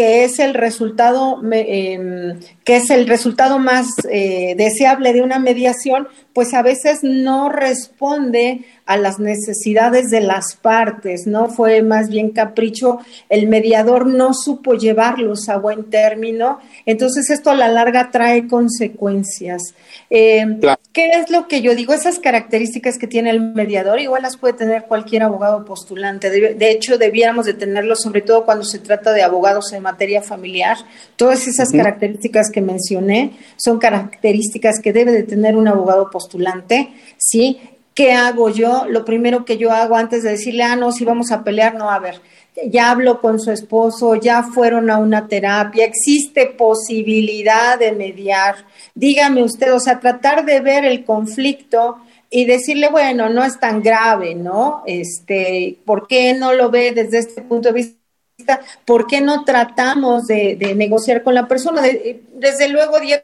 [0.00, 6.08] que es el resultado em, que es el resultado más eh, deseable de una mediación,
[6.32, 11.48] pues a veces no responde a las necesidades de las partes, ¿no?
[11.48, 17.54] Fue más bien capricho, el mediador no supo llevarlos a buen término, entonces esto a
[17.54, 19.74] la larga trae consecuencias.
[20.08, 20.58] Eh,
[20.92, 21.92] ¿Qué es lo que yo digo?
[21.92, 26.98] Esas características que tiene el mediador, igual las puede tener cualquier abogado postulante, de, hecho
[26.98, 30.76] debiéramos de tenerlos sobre todo cuando se trata de abogados en materia familiar,
[31.16, 37.58] todas esas características que mencioné son características que debe de tener un abogado postulante, ¿sí?
[37.94, 38.86] ¿Qué hago yo?
[38.88, 41.90] Lo primero que yo hago antes de decirle, ah, no, si vamos a pelear, no,
[41.90, 42.20] a ver,
[42.68, 48.56] ya hablo con su esposo, ya fueron a una terapia, existe posibilidad de mediar.
[48.94, 51.98] Dígame usted, o sea, tratar de ver el conflicto
[52.30, 54.82] y decirle, bueno, no es tan grave, ¿no?
[54.86, 57.99] Este, ¿por qué no lo ve desde este punto de vista?
[58.84, 61.82] ¿Por qué no tratamos de, negociar con la persona?
[61.82, 63.22] desde luego, Diego,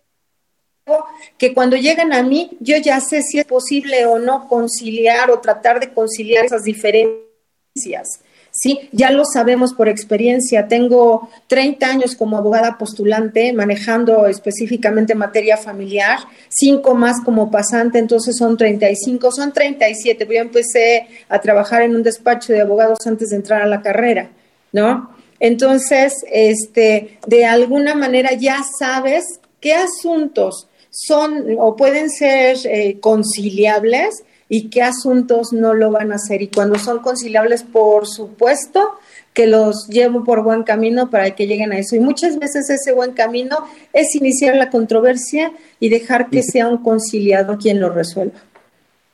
[1.38, 5.40] que cuando llegan a mí, yo ya sé si es posible o no conciliar o
[5.40, 8.20] tratar de conciliar esas diferencias.
[8.58, 10.66] Sí, ya lo sabemos por experiencia.
[10.66, 18.36] Tengo 30 años como abogada postulante manejando específicamente materia familiar, cinco más como pasante, entonces
[18.38, 20.26] son 35, son 37.
[20.26, 24.30] Yo empecé a trabajar en un despacho de abogados antes de entrar a la carrera,
[24.72, 25.15] ¿no?
[25.40, 29.24] Entonces, este, de alguna manera ya sabes
[29.60, 36.16] qué asuntos son o pueden ser eh, conciliables y qué asuntos no lo van a
[36.16, 36.42] hacer.
[36.42, 38.92] Y cuando son conciliables, por supuesto
[39.34, 41.94] que los llevo por buen camino para que lleguen a eso.
[41.96, 43.58] Y muchas veces ese buen camino
[43.92, 48.40] es iniciar la controversia y dejar que sea un conciliador quien lo resuelva.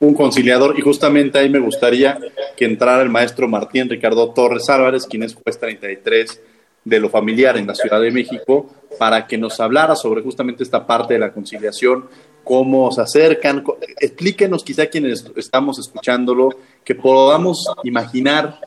[0.02, 2.18] Un conciliador, y justamente ahí me gustaría
[2.56, 6.40] que entrara el maestro Martín Ricardo Torres Álvarez, quien es juez 33
[6.84, 10.84] de lo familiar en la Ciudad de México, para que nos hablara sobre justamente esta
[10.88, 12.06] parte de la conciliación,
[12.42, 13.62] cómo se acercan.
[14.00, 16.48] Explíquenos quizá quienes estamos escuchándolo,
[16.82, 18.58] que podamos imaginar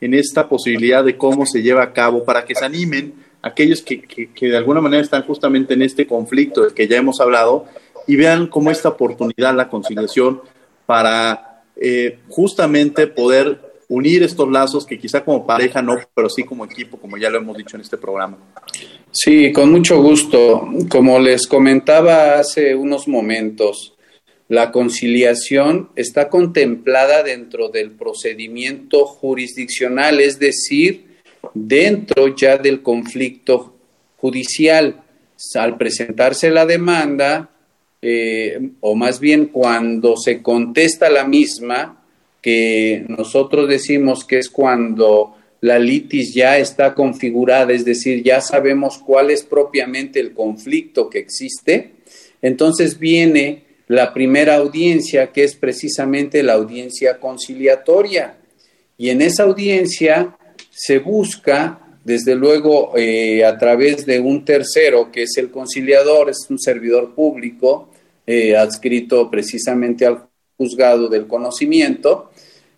[0.00, 4.02] en esta posibilidad de cómo se lleva a cabo para que se animen aquellos que,
[4.02, 7.66] que, de alguna manera están justamente en este conflicto del que ya hemos hablado
[8.06, 10.40] y vean como esta oportunidad, la conciliación,
[10.88, 16.64] para eh, justamente poder unir estos lazos que quizá como pareja no, pero sí como
[16.64, 18.38] equipo, como ya lo hemos dicho en este programa.
[19.10, 20.66] Sí, con mucho gusto.
[20.88, 23.98] Como les comentaba hace unos momentos,
[24.48, 31.18] la conciliación está contemplada dentro del procedimiento jurisdiccional, es decir,
[31.52, 33.74] dentro ya del conflicto
[34.16, 35.02] judicial.
[35.54, 37.50] Al presentarse la demanda,
[38.00, 42.04] eh, o más bien cuando se contesta la misma,
[42.40, 48.98] que nosotros decimos que es cuando la litis ya está configurada, es decir, ya sabemos
[48.98, 51.92] cuál es propiamente el conflicto que existe,
[52.40, 58.36] entonces viene la primera audiencia, que es precisamente la audiencia conciliatoria.
[58.98, 60.36] Y en esa audiencia
[60.70, 66.46] se busca, desde luego, eh, a través de un tercero, que es el conciliador, es
[66.48, 67.90] un servidor público
[68.26, 70.22] eh, adscrito precisamente al
[70.56, 72.30] juzgado del conocimiento,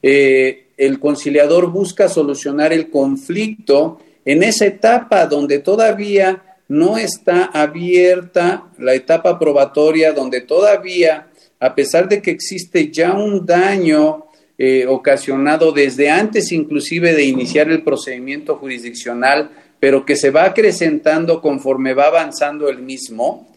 [0.03, 8.65] eh, el conciliador busca solucionar el conflicto en esa etapa donde todavía no está abierta
[8.79, 11.29] la etapa probatoria, donde todavía,
[11.61, 14.27] a pesar de que existe ya un daño
[14.63, 21.41] eh, ocasionado desde antes inclusive de iniciar el procedimiento jurisdiccional, pero que se va acrecentando
[21.41, 23.49] conforme va avanzando el mismo,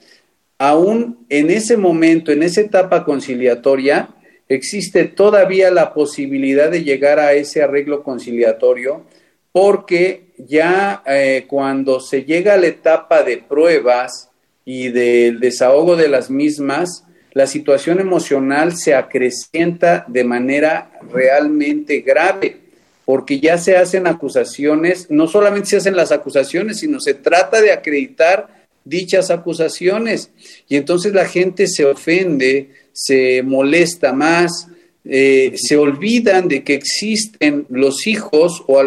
[0.58, 4.12] aún en ese momento, en esa etapa conciliatoria,
[4.48, 9.04] existe todavía la posibilidad de llegar a ese arreglo conciliatorio
[9.52, 14.30] porque ya eh, cuando se llega a la etapa de pruebas
[14.64, 22.58] y del desahogo de las mismas, la situación emocional se acrecienta de manera realmente grave,
[23.06, 27.72] porque ya se hacen acusaciones, no solamente se hacen las acusaciones, sino se trata de
[27.72, 30.30] acreditar dichas acusaciones.
[30.70, 34.68] Y entonces la gente se ofende, se molesta más,
[35.04, 38.84] eh, se olvidan de que existen los hijos o,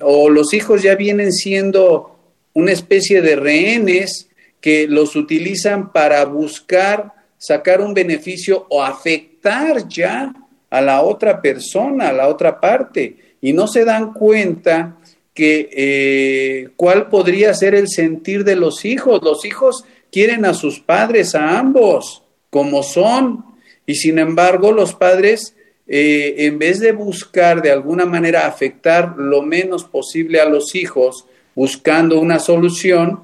[0.00, 2.18] o los hijos ya vienen siendo
[2.54, 4.28] una especie de rehenes
[4.60, 10.32] que los utilizan para buscar sacar un beneficio o afectar ya
[10.70, 14.96] a la otra persona, a la otra parte, y no se dan cuenta
[15.36, 19.20] que eh, cuál podría ser el sentir de los hijos.
[19.22, 23.44] Los hijos quieren a sus padres, a ambos, como son.
[23.84, 25.54] Y sin embargo, los padres,
[25.86, 31.26] eh, en vez de buscar de alguna manera afectar lo menos posible a los hijos,
[31.54, 33.20] buscando una solución,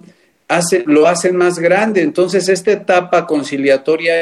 [0.87, 2.03] lo hacen más grande.
[2.03, 4.15] Entonces, esta etapa conciliatoria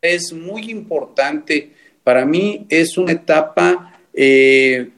[0.00, 1.70] es muy importante.
[2.04, 4.88] Para mí es una etapa eh,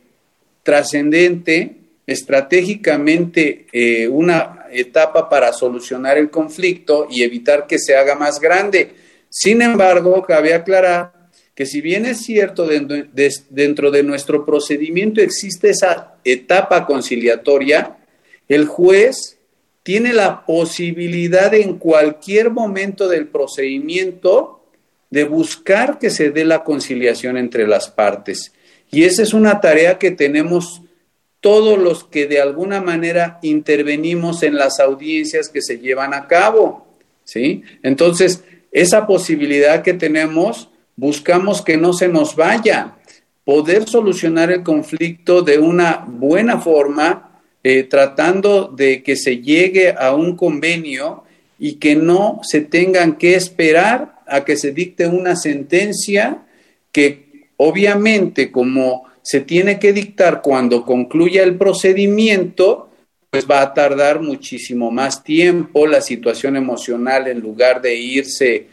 [0.63, 1.77] trascendente,
[2.07, 8.93] estratégicamente eh, una etapa para solucionar el conflicto y evitar que se haga más grande.
[9.29, 11.13] Sin embargo, cabe aclarar
[11.55, 17.99] que si bien es cierto dentro de nuestro procedimiento existe esa etapa conciliatoria,
[18.49, 19.30] el juez
[19.83, 24.63] tiene la posibilidad en cualquier momento del procedimiento
[25.11, 28.53] de buscar que se dé la conciliación entre las partes.
[28.91, 30.83] Y esa es una tarea que tenemos
[31.41, 36.87] todos los que de alguna manera intervenimos en las audiencias que se llevan a cabo.
[37.25, 37.63] ¿sí?
[37.83, 42.97] Entonces, esa posibilidad que tenemos, buscamos que no se nos vaya,
[43.45, 47.30] poder solucionar el conflicto de una buena forma,
[47.63, 51.25] eh, tratando de que se llegue a un convenio
[51.59, 56.43] y que no se tengan que esperar a que se dicte una sentencia
[56.93, 62.89] que obviamente como se tiene que dictar cuando concluya el procedimiento,
[63.29, 68.67] pues va a tardar muchísimo más tiempo, la situación emocional en lugar de irse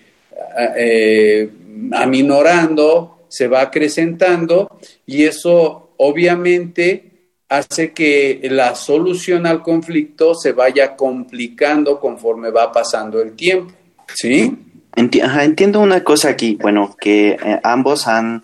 [0.78, 1.50] eh,
[1.92, 7.04] aminorando, se va acrecentando y eso obviamente
[7.50, 13.74] hace que la solución al conflicto se vaya complicando conforme va pasando el tiempo.
[14.14, 14.58] ¿Sí?
[14.95, 18.43] entiendo una cosa aquí, bueno, que eh, ambos han,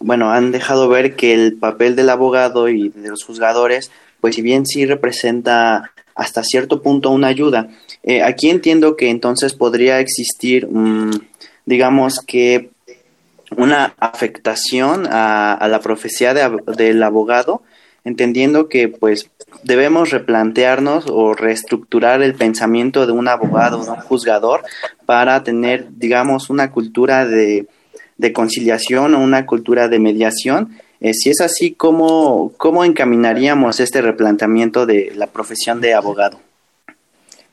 [0.00, 4.42] bueno, han dejado ver que el papel del abogado y de los juzgadores, pues si
[4.42, 7.68] bien sí representa hasta cierto punto una ayuda,
[8.02, 10.68] eh, aquí entiendo que entonces podría existir,
[11.66, 12.70] digamos que
[13.56, 17.62] una afectación a, la profecía del abogado,
[18.04, 19.30] entendiendo que pues
[19.62, 24.62] debemos replantearnos o reestructurar el pensamiento de un abogado, de un juzgador,
[25.06, 27.66] para tener, digamos, una cultura de,
[28.34, 30.78] conciliación o una cultura de mediación.
[31.00, 36.38] Eh, si es así, ¿cómo, ¿cómo encaminaríamos este replanteamiento de la profesión de abogado?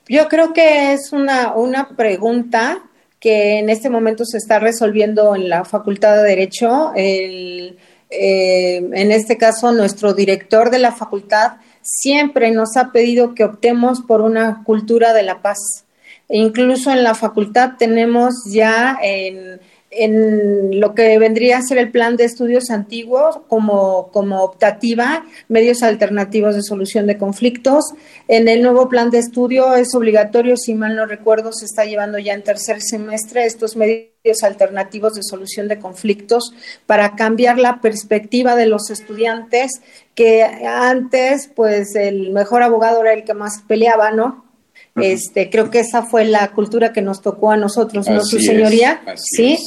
[0.08, 2.84] Yo creo que es una, una pregunta
[3.20, 6.94] que en este momento se está resolviendo en la Facultad de Derecho.
[6.96, 7.78] El,
[8.10, 14.02] eh, en este caso, nuestro director de la facultad siempre nos ha pedido que optemos
[14.02, 15.86] por una cultura de la paz.
[16.28, 19.60] E incluso en la facultad tenemos ya en
[19.92, 25.82] en lo que vendría a ser el plan de estudios antiguos como, como optativa, medios
[25.82, 27.86] alternativos de solución de conflictos.
[28.28, 32.20] En el nuevo plan de estudio es obligatorio, si mal no recuerdo, se está llevando
[32.20, 36.54] ya en tercer semestre estos medios alternativos de solución de conflictos
[36.86, 39.82] para cambiar la perspectiva de los estudiantes
[40.14, 44.49] que antes pues el mejor abogado era el que más peleaba, ¿no?
[45.02, 49.02] Este, creo que esa fue la cultura que nos tocó a nosotros, ¿no, su señoría?
[49.16, 49.58] sí.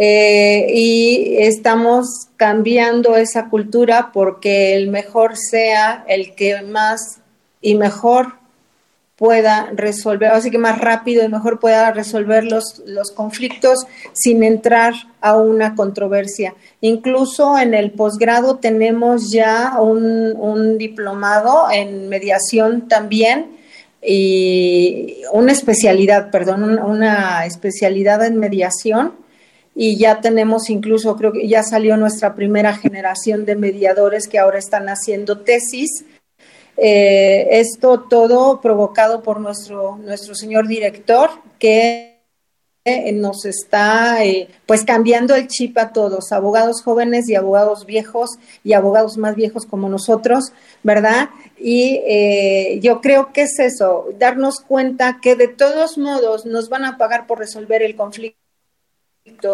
[0.00, 7.18] Eh, y estamos cambiando esa cultura porque el mejor sea el que más
[7.60, 8.34] y mejor
[9.16, 13.80] pueda resolver, así que más rápido y mejor pueda resolver los, los conflictos
[14.12, 16.54] sin entrar a una controversia.
[16.80, 23.57] Incluso en el posgrado tenemos ya un, un diplomado en mediación también
[24.10, 29.12] y una especialidad, perdón, una especialidad en mediación
[29.74, 34.58] y ya tenemos incluso, creo que ya salió nuestra primera generación de mediadores que ahora
[34.58, 36.06] están haciendo tesis.
[36.78, 41.28] Eh, esto todo provocado por nuestro, nuestro señor director
[41.58, 42.17] que
[43.12, 48.72] nos está eh, pues cambiando el chip a todos, abogados jóvenes y abogados viejos y
[48.72, 51.30] abogados más viejos como nosotros, ¿verdad?
[51.58, 56.84] Y eh, yo creo que es eso, darnos cuenta que de todos modos nos van
[56.84, 58.47] a pagar por resolver el conflicto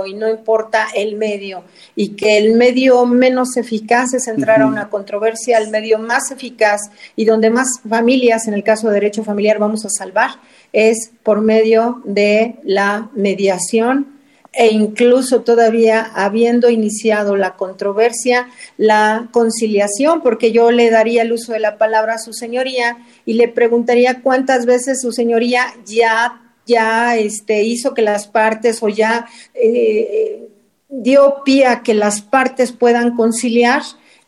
[0.07, 1.65] y no importa el medio
[1.95, 6.91] y que el medio menos eficaz es entrar a una controversia, el medio más eficaz
[7.17, 10.31] y donde más familias, en el caso de derecho familiar, vamos a salvar
[10.75, 14.13] es por medio de la mediación.
[14.57, 21.53] E incluso todavía habiendo iniciado la controversia, la conciliación, porque yo le daría el uso
[21.53, 27.17] de la palabra a su señoría y le preguntaría cuántas veces su señoría ya, ya
[27.17, 30.49] este, hizo que las partes o ya eh,
[30.89, 33.83] dio pie a que las partes puedan conciliar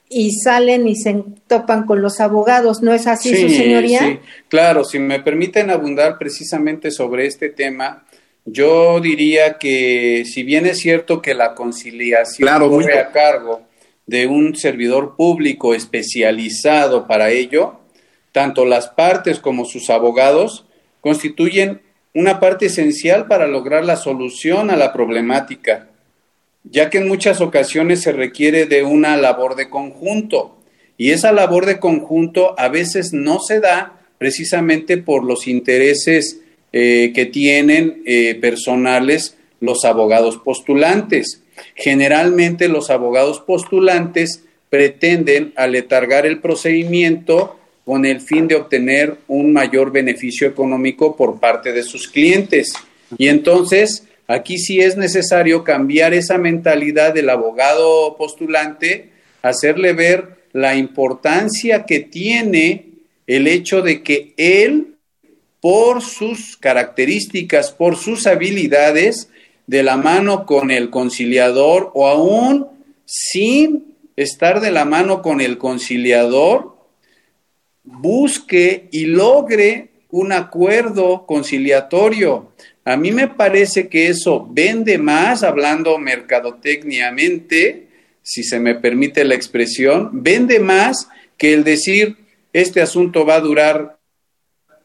[0.09, 4.01] y salen y se topan con los abogados, ¿no es así, su señoría?
[4.01, 4.18] Sí,
[4.49, 8.05] claro, si me permiten abundar precisamente sobre este tema,
[8.45, 13.62] yo diría que si bien es cierto que la conciliación claro, corre a cargo
[14.07, 17.80] de un servidor público especializado para ello,
[18.30, 20.66] tanto las partes como sus abogados
[21.01, 21.82] constituyen
[22.16, 25.88] una parte esencial para lograr la solución a la problemática
[26.70, 30.56] ya que en muchas ocasiones se requiere de una labor de conjunto
[30.98, 36.40] y esa labor de conjunto a veces no se da precisamente por los intereses
[36.72, 41.42] eh, que tienen eh, personales los abogados postulantes.
[41.74, 49.91] Generalmente los abogados postulantes pretenden aletargar el procedimiento con el fin de obtener un mayor
[49.91, 52.74] beneficio económico por parte de sus clientes.
[53.16, 59.11] Y entonces Aquí sí es necesario cambiar esa mentalidad del abogado postulante,
[59.43, 62.87] hacerle ver la importancia que tiene
[63.28, 64.97] el hecho de que él,
[65.61, 69.30] por sus características, por sus habilidades,
[69.68, 72.68] de la mano con el conciliador o aún
[73.05, 76.75] sin estar de la mano con el conciliador,
[77.87, 82.53] busque y logre un acuerdo conciliatorio.
[82.84, 87.87] A mí me parece que eso vende más, hablando mercadotecniamente,
[88.22, 91.09] si se me permite la expresión, vende más
[91.39, 92.16] que el decir,
[92.53, 93.99] este asunto va a durar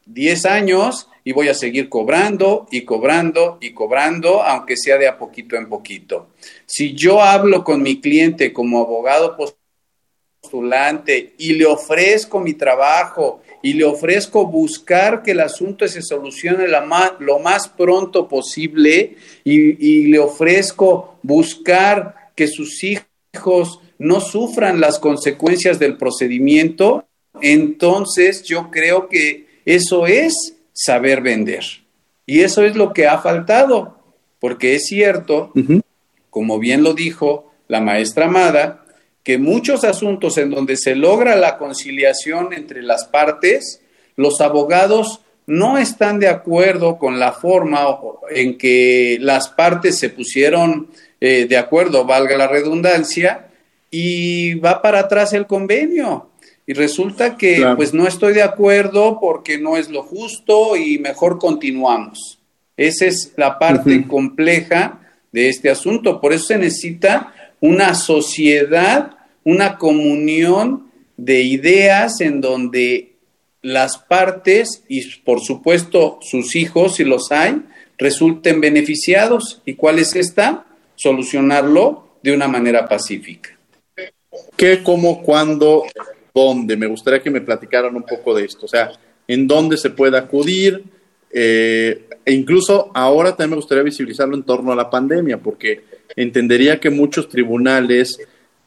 [0.06, 5.18] 10 años y voy a seguir cobrando y cobrando y cobrando, aunque sea de a
[5.18, 6.30] poquito en poquito.
[6.66, 9.38] Si yo hablo con mi cliente como abogado
[10.42, 16.66] postulante y le ofrezco mi trabajo y le ofrezco buscar que el asunto se solucione
[16.68, 24.98] lo más pronto posible y, y le ofrezco buscar que sus hijos no sufran las
[24.98, 27.06] consecuencias del procedimiento,
[27.40, 31.64] entonces yo creo que eso es saber vender.
[32.26, 34.00] Y eso es lo que ha faltado,
[34.40, 35.54] porque es cierto,
[36.32, 38.81] como bien lo dijo la maestra Amada,
[39.24, 43.82] que muchos asuntos en donde se logra la conciliación entre las partes,
[44.16, 47.86] los abogados no están de acuerdo con la forma
[48.30, 50.88] en que las partes se pusieron
[51.20, 53.48] eh, de acuerdo, valga la redundancia,
[53.92, 56.32] y va para atrás el convenio
[56.66, 61.38] y resulta que pues no estoy de acuerdo porque no es lo justo y mejor
[61.38, 62.40] continuamos.
[62.78, 65.00] Esa es la parte compleja
[65.34, 66.22] de este asunto.
[66.22, 73.14] Por eso se necesita una sociedad, una comunión de ideas en donde
[73.62, 77.62] las partes y por supuesto sus hijos, si los hay,
[77.98, 79.62] resulten beneficiados.
[79.66, 80.66] ¿Y cuál es esta?
[80.96, 83.58] Solucionarlo de una manera pacífica.
[84.58, 85.86] ¿Qué, cómo, cuándo
[86.34, 86.78] dónde.
[86.78, 88.92] Me gustaría que me platicaran un poco de esto, o sea,
[89.28, 90.84] en dónde se puede acudir.
[91.34, 95.82] Eh, e incluso ahora también me gustaría visibilizarlo en torno a la pandemia, porque
[96.16, 98.20] entendería que muchos tribunales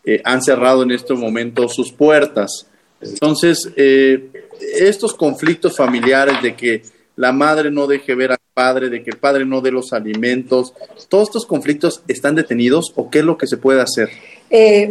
[0.05, 2.67] eh, han cerrado en este momento sus puertas.
[3.01, 4.31] Entonces, eh,
[4.79, 6.83] estos conflictos familiares de que
[7.17, 10.73] la madre no deje ver al padre, de que el padre no dé los alimentos,
[11.09, 14.11] ¿todos estos conflictos están detenidos o qué es lo que se puede hacer?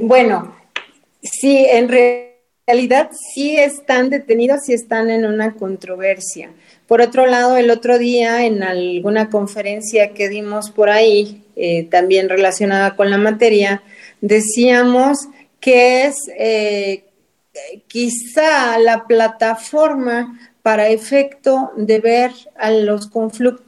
[0.02, 0.58] bueno,
[1.22, 2.33] sí, en realidad
[2.68, 6.52] realidad sí están detenidos y están en una controversia.
[6.88, 12.30] Por otro lado, el otro día en alguna conferencia que dimos por ahí, eh, también
[12.30, 13.84] relacionada con la materia,
[14.22, 15.28] decíamos
[15.60, 17.06] que es eh,
[17.88, 23.10] quizá la plataforma para efecto de ver a los,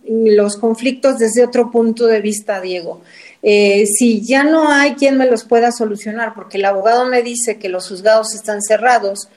[0.07, 3.01] los conflictos desde otro punto de vista, Diego.
[3.47, 7.59] Eh, si ya no hay quien me los pueda solucionar, porque el abogado me dice
[7.59, 9.29] que los juzgados están cerrados,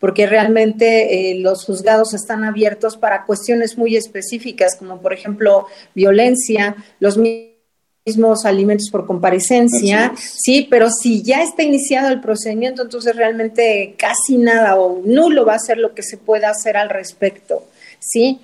[0.00, 6.74] porque realmente eh, los juzgados están abiertos para cuestiones muy específicas, como por ejemplo violencia,
[6.98, 13.94] los mismos alimentos por comparecencia, sí, pero si ya está iniciado el procedimiento, entonces realmente
[13.96, 17.62] casi nada o nulo va a ser lo que se pueda hacer al respecto,
[18.00, 18.40] sí.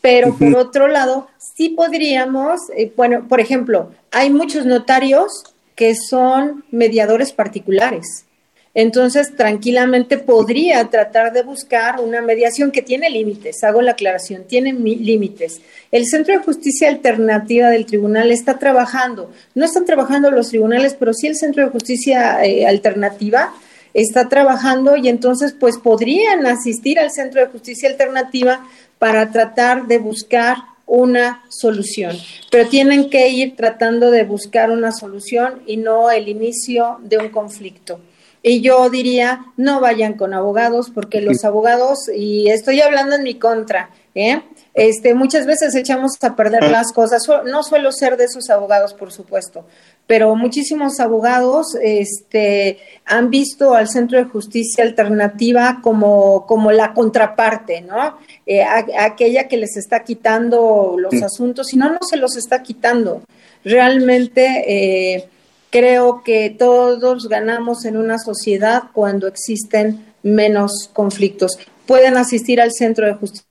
[0.00, 6.64] Pero por otro lado, sí podríamos, eh, bueno, por ejemplo, hay muchos notarios que son
[6.70, 8.26] mediadores particulares.
[8.72, 14.72] Entonces, tranquilamente podría tratar de buscar una mediación que tiene límites, hago la aclaración, tiene
[14.72, 15.60] límites.
[15.90, 21.12] El Centro de Justicia Alternativa del Tribunal está trabajando, no están trabajando los tribunales, pero
[21.14, 23.52] sí el Centro de Justicia eh, Alternativa
[23.92, 28.64] está trabajando y entonces pues podrían asistir al Centro de Justicia Alternativa
[29.00, 30.58] para tratar de buscar
[30.92, 32.16] una solución,
[32.50, 37.28] pero tienen que ir tratando de buscar una solución y no el inicio de un
[37.28, 38.00] conflicto.
[38.42, 43.36] Y yo diría, no vayan con abogados porque los abogados, y estoy hablando en mi
[43.36, 44.42] contra, ¿eh?
[44.72, 47.22] Este, muchas veces echamos a perder las cosas.
[47.46, 49.64] No suelo ser de esos abogados, por supuesto,
[50.06, 57.80] pero muchísimos abogados este, han visto al Centro de Justicia Alternativa como, como la contraparte,
[57.80, 58.18] ¿no?
[58.46, 63.22] Eh, aquella que les está quitando los asuntos, y no, no se los está quitando.
[63.64, 65.28] Realmente eh,
[65.70, 71.58] creo que todos ganamos en una sociedad cuando existen menos conflictos.
[71.86, 73.49] Pueden asistir al Centro de Justicia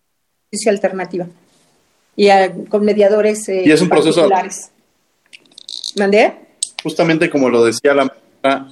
[0.68, 1.28] alternativa
[2.16, 2.30] y
[2.70, 4.28] con mediadores eh, y es un proceso
[5.98, 6.34] ¿Mandé?
[6.84, 8.14] Justamente como lo decía la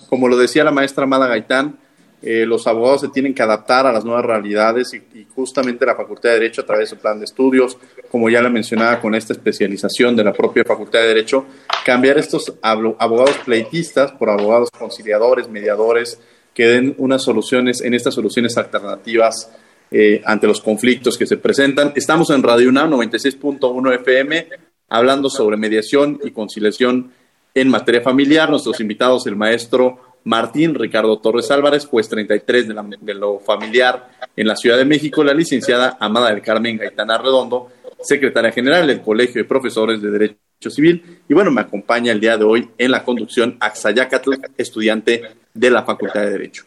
[0.09, 1.77] como lo decía la maestra Amada Gaitán,
[2.21, 6.29] eh, los abogados se tienen que adaptar a las nuevas realidades y, justamente la Facultad
[6.29, 7.77] de Derecho a través de su plan de estudios,
[8.09, 11.45] como ya le mencionaba con esta especialización de la propia Facultad de Derecho,
[11.85, 16.17] cambiar estos abogados pleitistas por abogados conciliadores, mediadores,
[16.53, 19.51] que den unas soluciones en estas soluciones alternativas
[19.91, 21.93] eh, ante los conflictos que se presentan.
[21.95, 24.47] Estamos en Radio UNAM 96.1 FM
[24.89, 27.11] hablando sobre mediación y conciliación
[27.53, 28.49] en materia familiar.
[28.49, 34.47] Nuestros invitados, el maestro Martín Ricardo Torres Álvarez, juez 33 de, de lo familiar en
[34.47, 37.69] la Ciudad de México, la licenciada Amada del Carmen Gaitana Redondo,
[38.01, 41.21] secretaria general del Colegio de Profesores de Derecho Civil.
[41.29, 45.23] Y bueno, me acompaña el día de hoy en la conducción Axayacatl, estudiante
[45.53, 46.65] de la Facultad de Derecho.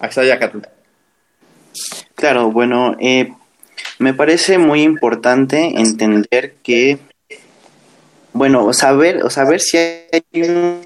[0.00, 0.77] Axayacatl.
[2.14, 3.32] Claro, bueno, eh,
[3.98, 6.98] me parece muy importante entender que,
[8.32, 10.42] bueno, saber, saber si hay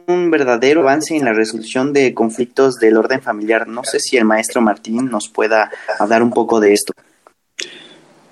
[0.07, 3.69] un, verdadero avance en la resolución de conflictos del orden familiar.
[3.69, 6.95] No sé si el maestro Martín nos pueda hablar un poco de esto.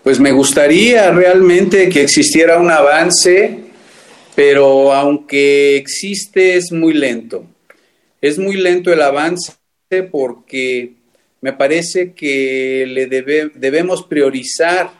[0.03, 3.65] Pues me gustaría realmente que existiera un avance,
[4.35, 7.45] pero aunque existe es muy lento.
[8.23, 9.53] Es muy lento el avance
[10.11, 11.00] porque
[11.41, 14.91] me parece que le debemos priorizar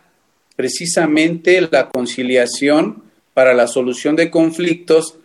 [0.57, 3.03] precisamente la conciliación
[3.35, 5.17] para la solución de conflictos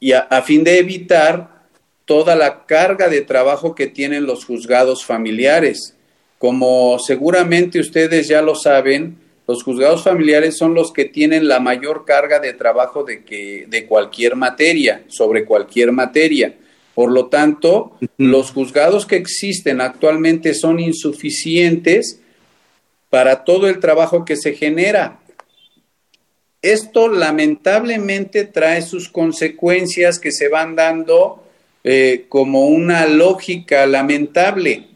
[0.00, 1.66] y a, a, fin de evitar
[2.04, 5.94] toda la carga de trabajo que tienen los juzgados familiares.
[6.38, 9.16] Como seguramente ustedes ya lo saben,
[9.48, 13.86] los juzgados familiares son los que tienen la mayor carga de trabajo de, que, de
[13.86, 16.54] cualquier materia, sobre cualquier materia.
[16.96, 22.20] Por lo tanto, los juzgados que existen actualmente son insuficientes
[23.10, 25.20] para todo el trabajo que se genera.
[26.62, 31.44] Esto lamentablemente trae sus consecuencias que se van dando
[31.84, 34.86] eh, como una lógica lamentable.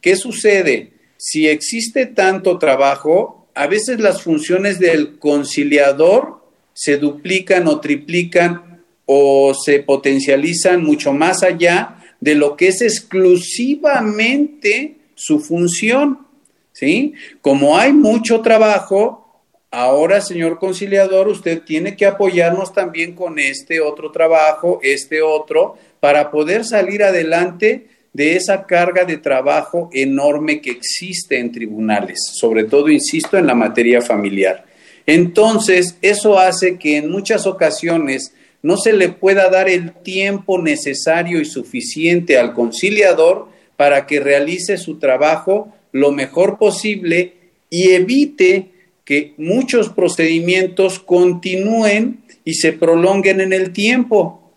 [0.00, 0.92] ¿Qué sucede?
[1.16, 6.40] Si existe tanto trabajo, a veces las funciones del conciliador
[6.72, 8.67] se duplican o triplican
[9.10, 16.26] o se potencializan mucho más allá de lo que es exclusivamente su función.
[16.72, 17.14] ¿Sí?
[17.40, 24.12] Como hay mucho trabajo, ahora, señor conciliador, usted tiene que apoyarnos también con este otro
[24.12, 31.38] trabajo, este otro, para poder salir adelante de esa carga de trabajo enorme que existe
[31.38, 34.66] en tribunales, sobre todo, insisto, en la materia familiar.
[35.06, 41.40] Entonces, eso hace que en muchas ocasiones no se le pueda dar el tiempo necesario
[41.40, 47.34] y suficiente al conciliador para que realice su trabajo lo mejor posible
[47.70, 48.70] y evite
[49.04, 54.48] que muchos procedimientos continúen y se prolonguen en el tiempo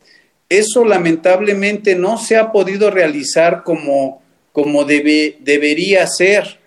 [0.52, 4.22] eso lamentablemente no se ha podido realizar como,
[4.52, 6.60] como debe, debería ser.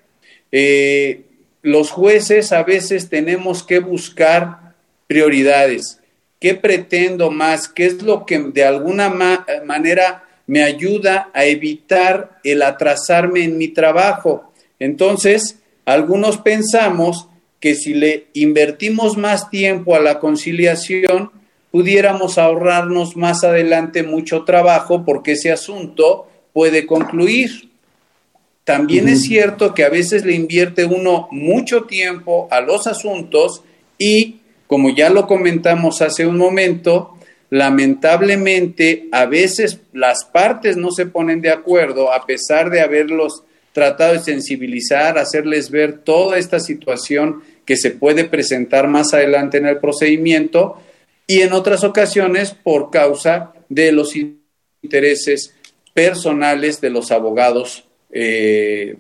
[0.51, 1.21] Eh,
[1.61, 4.75] los jueces a veces tenemos que buscar
[5.07, 6.01] prioridades.
[6.45, 7.69] ¿Qué pretendo más?
[7.69, 9.09] ¿Qué es lo que de alguna
[9.65, 14.53] manera me ayuda a evitar el atrasarme en mi trabajo?
[14.79, 17.29] Entonces, algunos pensamos
[17.61, 21.31] que si le invertimos más tiempo a la conciliación,
[21.71, 27.71] pudiéramos ahorrarnos más adelante mucho trabajo porque ese asunto puede concluir.
[28.65, 33.63] También es cierto que a veces le invierte uno mucho tiempo a los asuntos
[33.99, 37.17] y, como ya lo comentamos hace un momento,
[37.51, 44.15] lamentablemente a veces las partes no se ponen de acuerdo a pesar de haberlos tratado
[44.15, 49.79] de sensibilizar, hacerles ver toda esta situación que se puede presentar más adelante en el
[49.79, 50.79] procedimiento,
[51.27, 54.15] y en otras ocasiones por causa de los
[54.83, 55.55] intereses
[55.95, 58.97] personales de los abogados, eh,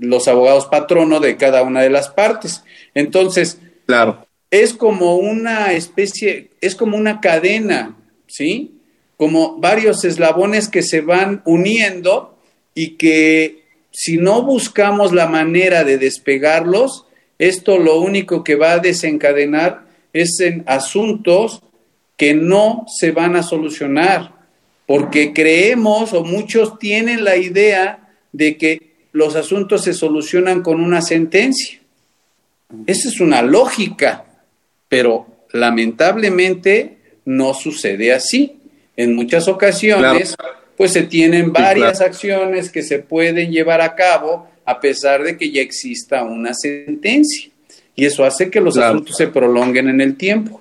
[0.00, 2.62] los abogados patrono de cada una de las partes.
[2.94, 4.27] Entonces, claro.
[4.50, 7.96] Es como una especie, es como una cadena,
[8.26, 8.74] ¿sí?
[9.16, 12.38] Como varios eslabones que se van uniendo
[12.74, 17.06] y que si no buscamos la manera de despegarlos,
[17.38, 21.62] esto lo único que va a desencadenar es en asuntos
[22.16, 24.34] que no se van a solucionar,
[24.86, 31.02] porque creemos o muchos tienen la idea de que los asuntos se solucionan con una
[31.02, 31.80] sentencia.
[32.86, 34.26] Esa es una lógica,
[34.88, 38.56] pero lamentablemente no sucede así.
[38.96, 40.34] En muchas ocasiones,
[40.76, 45.50] pues se tienen varias acciones que se pueden llevar a cabo a pesar de que
[45.50, 47.50] ya exista una sentencia
[47.94, 50.60] y eso hace que los asuntos se prolonguen en el tiempo.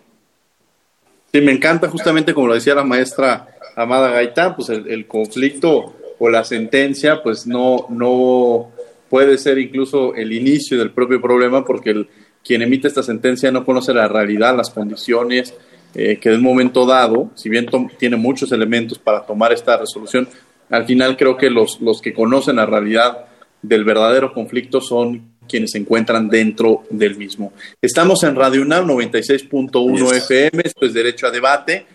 [1.32, 6.30] Sí, me encanta justamente como lo decía la maestra Amada Gaitán, pues el, conflicto o
[6.30, 8.72] la sentencia pues no, no
[9.10, 12.08] puede ser incluso el inicio del propio problema porque el,
[12.48, 15.54] quien emite esta sentencia no conoce la realidad, las condiciones
[15.94, 17.68] eh, que en un momento dado, si bien
[17.98, 20.30] tiene muchos elementos para tomar esta resolución,
[20.70, 23.26] al final creo que los, los que conocen la realidad
[23.62, 27.52] del verdadero conflicto son quienes se encuentran dentro del mismo.
[27.82, 31.86] Estamos en Radio UNAM 96.1 FM, esto es Derecho a Debate.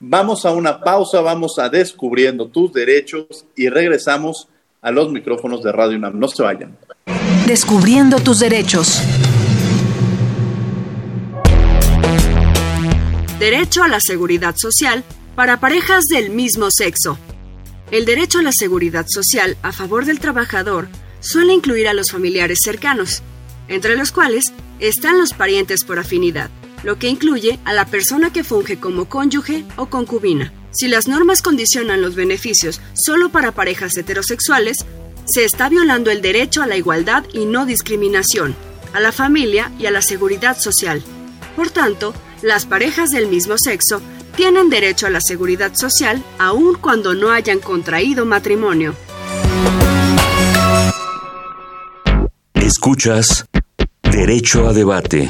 [0.00, 4.48] Vamos a una pausa, vamos a descubriendo tus derechos y regresamos
[4.80, 6.18] a los micrófonos de Radio UNAM.
[6.18, 6.76] No se vayan.
[7.46, 9.00] Descubriendo tus derechos.
[13.42, 15.02] Derecho a la seguridad social
[15.34, 17.18] para parejas del mismo sexo.
[17.90, 20.86] El derecho a la seguridad social a favor del trabajador
[21.18, 23.20] suele incluir a los familiares cercanos,
[23.66, 24.44] entre los cuales
[24.78, 26.50] están los parientes por afinidad,
[26.84, 30.52] lo que incluye a la persona que funge como cónyuge o concubina.
[30.70, 34.86] Si las normas condicionan los beneficios solo para parejas heterosexuales,
[35.24, 38.54] se está violando el derecho a la igualdad y no discriminación,
[38.92, 41.02] a la familia y a la seguridad social.
[41.56, 44.02] Por tanto, las parejas del mismo sexo
[44.36, 48.94] tienen derecho a la seguridad social aun cuando no hayan contraído matrimonio.
[52.54, 53.46] Escuchas
[54.02, 55.28] Derecho a Debate.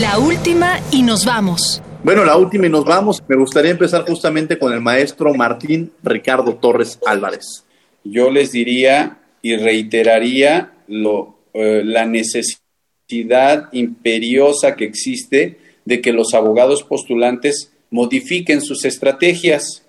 [0.00, 1.82] La última y nos vamos.
[2.02, 3.22] Bueno, la última y nos vamos.
[3.28, 7.64] Me gustaría empezar justamente con el maestro Martín Ricardo Torres Álvarez.
[8.04, 12.67] Yo les diría y reiteraría lo, eh, la necesidad
[13.10, 19.84] imperiosa que existe de que los abogados postulantes modifiquen sus estrategias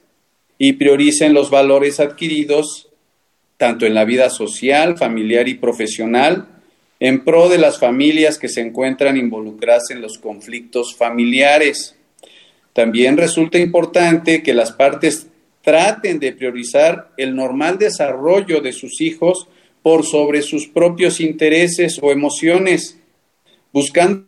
[0.57, 2.89] y prioricen los valores adquiridos
[3.57, 6.47] tanto en la vida social, familiar y profesional,
[7.01, 11.95] en pro de las familias que se encuentran involucradas en los conflictos familiares.
[12.71, 15.27] También resulta importante que las partes
[15.61, 19.49] traten de priorizar el normal desarrollo de sus hijos
[19.81, 22.97] por sobre sus propios intereses o emociones,
[23.71, 24.27] buscando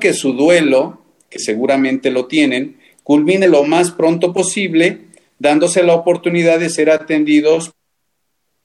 [0.00, 5.00] que su duelo, que seguramente lo tienen, culmine lo más pronto posible,
[5.38, 7.72] dándose la oportunidad de ser atendidos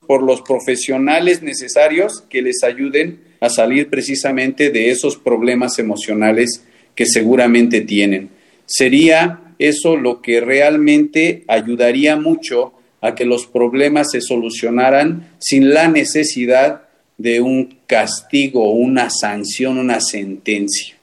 [0.05, 6.63] por los profesionales necesarios que les ayuden a salir precisamente de esos problemas emocionales
[6.95, 8.29] que seguramente tienen.
[8.65, 15.87] Sería eso lo que realmente ayudaría mucho a que los problemas se solucionaran sin la
[15.87, 16.84] necesidad
[17.17, 20.95] de un castigo, una sanción, una sentencia.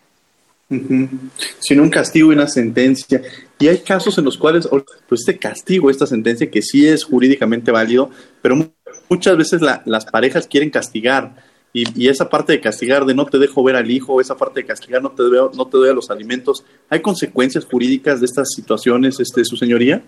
[0.68, 3.20] Sin un castigo y una sentencia.
[3.58, 4.68] Y hay casos en los cuales
[5.08, 8.10] pues este castigo, esta sentencia que sí es jurídicamente válido,
[8.40, 8.72] pero
[9.08, 11.34] muchas veces las parejas quieren castigar
[11.72, 14.66] y, esa parte de castigar, de no te dejo ver al hijo, esa parte de
[14.66, 18.48] castigar, no te, veo, no te doy a los alimentos, ¿hay consecuencias jurídicas de estas
[18.54, 20.02] situaciones, este, su señoría?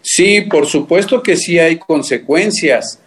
[0.00, 3.00] Sí, por supuesto que sí hay consecuencias.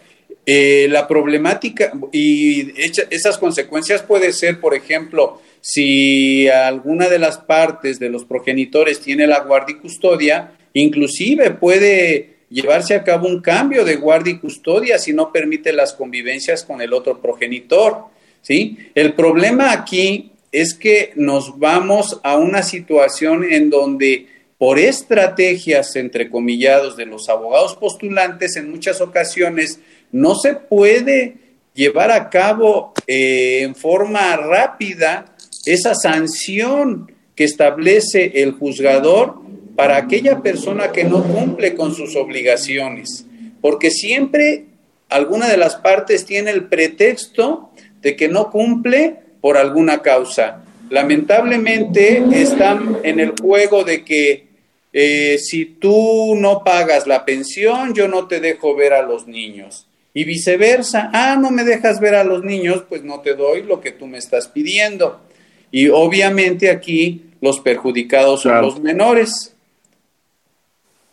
[0.50, 2.72] Eh, la problemática y
[3.10, 9.28] esas consecuencias puede ser, por ejemplo, si alguna de las partes de los progenitores tiene
[9.28, 14.98] la guardia y custodia, inclusive puede llevarse a cabo un cambio de guardia y custodia
[15.00, 18.06] si no permite las convivencias con el otro progenitor.
[18.42, 18.78] ¿sí?
[18.96, 24.28] El problema aquí es que nos vamos a una situación en donde
[24.58, 29.82] por estrategias, entre comillados, de los abogados postulantes, en muchas ocasiones
[30.12, 31.36] no se puede
[31.74, 35.26] llevar a cabo eh, en forma rápida
[35.66, 39.36] esa sanción que establece el juzgador
[39.76, 43.26] para aquella persona que no cumple con sus obligaciones,
[43.62, 44.66] porque siempre
[45.10, 47.70] alguna de las partes tiene el pretexto
[48.02, 50.64] de que no cumple por alguna causa.
[50.90, 54.48] Lamentablemente están en el juego de que
[54.94, 59.87] eh, si tú no pagas la pensión, yo no te dejo ver a los niños.
[60.18, 63.80] Y viceversa, ah, no me dejas ver a los niños, pues no te doy lo
[63.80, 65.22] que tú me estás pidiendo.
[65.70, 69.54] Y obviamente aquí los perjudicados son los menores.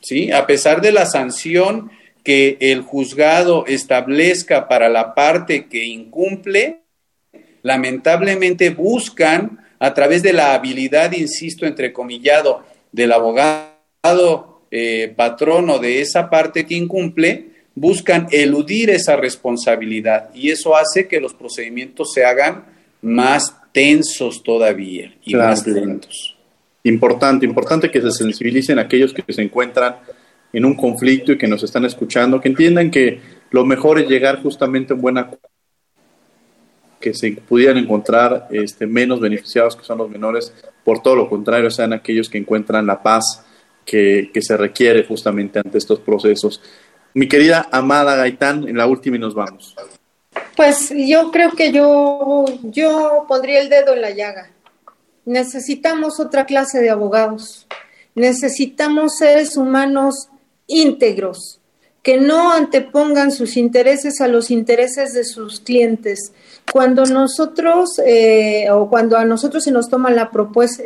[0.01, 0.33] ¿sí?
[0.33, 1.91] A pesar de la sanción
[2.23, 6.81] que el juzgado establezca para la parte que incumple,
[7.61, 16.31] lamentablemente buscan a través de la habilidad, insisto, entrecomillado, del abogado eh, patrono de esa
[16.31, 22.65] parte que incumple, buscan eludir esa responsabilidad y eso hace que los procedimientos se hagan
[23.03, 26.37] más tensos todavía y más lentos.
[26.85, 29.97] Importante, importante que se sensibilicen aquellos que se encuentran
[30.53, 33.21] en un conflicto y que nos están escuchando, que entiendan que
[33.51, 35.49] lo mejor es llegar justamente a un buen acuerdo,
[37.01, 40.55] que se pudieran encontrar este, menos beneficiados que son los menores,
[40.85, 43.45] por todo lo contrario, sean aquellos que encuentran la paz
[43.85, 46.63] que, que se requiere justamente ante estos procesos.
[47.15, 49.75] Mi querida Amada Gaitán, en la última y nos vamos.
[50.57, 54.51] Pues yo creo que yo, yo pondría el dedo en la llaga
[55.25, 57.67] necesitamos otra clase de abogados.
[58.15, 60.29] Necesitamos seres humanos
[60.67, 61.61] íntegros,
[62.03, 66.33] que no antepongan sus intereses a los intereses de sus clientes.
[66.71, 70.83] Cuando nosotros, eh, o cuando a nosotros se nos toma la propuesta,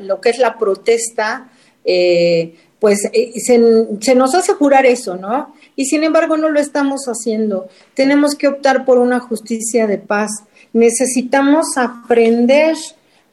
[0.00, 1.50] lo que es la protesta,
[1.84, 5.54] eh, pues eh, se, nos hace jurar eso, ¿no?
[5.76, 7.68] Y sin embargo no lo estamos haciendo.
[7.94, 10.30] Tenemos que optar por una justicia de paz.
[10.72, 12.76] Necesitamos aprender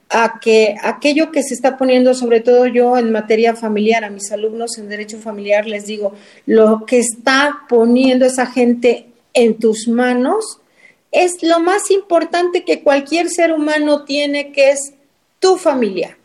[0.09, 4.31] a que aquello que se está poniendo, sobre todo yo en materia familiar, a mis
[4.31, 6.13] alumnos en derecho familiar les digo,
[6.45, 10.59] lo que está poniendo esa gente en tus manos
[11.11, 14.93] es lo más importante que cualquier ser humano tiene, que es
[15.39, 16.17] tu familia.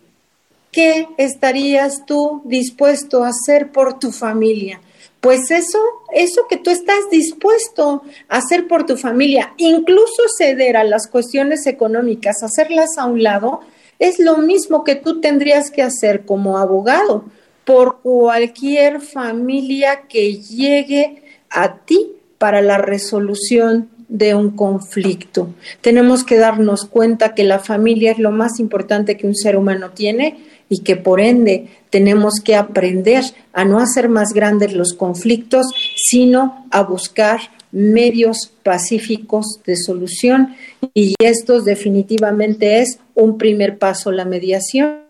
[0.72, 4.80] ¿Qué estarías tú dispuesto a hacer por tu familia?
[5.20, 5.78] Pues eso,
[6.14, 11.66] eso que tú estás dispuesto a hacer por tu familia, incluso ceder a las cuestiones
[11.66, 13.60] económicas, hacerlas a un lado,
[13.98, 17.24] es lo mismo que tú tendrías que hacer como abogado
[17.64, 25.48] por cualquier familia que llegue a ti para la resolución de un conflicto.
[25.82, 29.90] Tenemos que darnos cuenta que la familia es lo más importante que un ser humano
[29.90, 30.38] tiene
[30.70, 35.66] y que por ende tenemos que aprender a no hacer más grandes los conflictos,
[35.96, 37.40] sino a buscar
[37.72, 40.54] medios pacíficos de solución.
[40.94, 45.00] Y esto definitivamente es un primer paso la mediación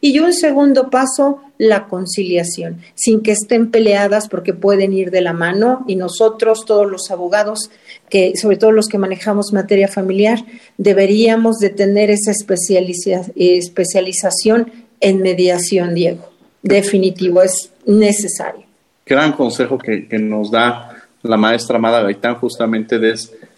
[0.00, 5.34] y un segundo paso la conciliación, sin que estén peleadas porque pueden ir de la
[5.34, 7.70] mano y nosotros, todos los abogados,
[8.08, 10.42] que sobre todo los que manejamos materia familiar,
[10.78, 16.30] deberíamos de tener esa especialización en mediación, Diego.
[16.62, 18.64] Definitivo, es necesario.
[19.04, 23.14] Gran consejo que, nos da la maestra Amada Gaitán justamente de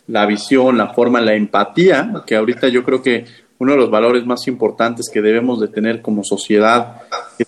[0.09, 3.27] la visión, la forma, la empatía, que ahorita yo creo que
[3.61, 7.03] uno de los valores más importantes que debemos de tener como sociedad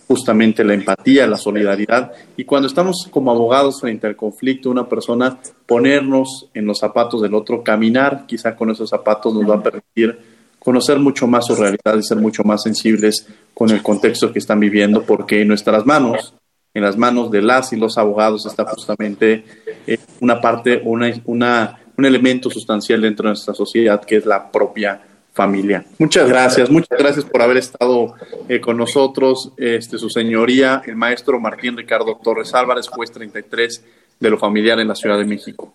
[0.07, 2.13] justamente la empatía, la solidaridad.
[2.37, 7.35] Y cuando estamos como abogados frente al conflicto, una persona ponernos en los zapatos del
[7.35, 10.19] otro, caminar quizá con esos zapatos nos va a permitir
[10.59, 14.61] conocer mucho más su realidad y ser mucho más sensibles con el contexto que están
[14.61, 16.35] viviendo, porque en nuestras manos
[16.75, 19.45] en las manos de las y los abogados está justamente
[19.87, 25.01] eh, una parte, una, un elemento sustancial dentro de nuestra sociedad que es la propia
[25.35, 25.85] familia.
[25.99, 28.15] Muchas gracias, muchas gracias por haber estado
[28.49, 33.85] eh, con nosotros, este, su señoría, el maestro Martín Ricardo Torres Álvarez, juez 33
[34.21, 35.75] de lo familiar en la Ciudad de México.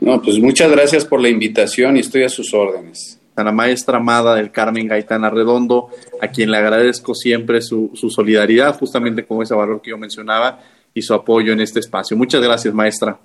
[0.00, 3.96] No, pues muchas gracias por la invitación y estoy a sus órdenes a la maestra
[3.96, 5.88] amada del Carmen Gaitana Redondo,
[6.20, 10.60] a quien le agradezco siempre su, su solidaridad, justamente con ese valor que yo mencionaba,
[10.92, 12.16] y su apoyo en este espacio.
[12.16, 13.18] Muchas gracias, maestra.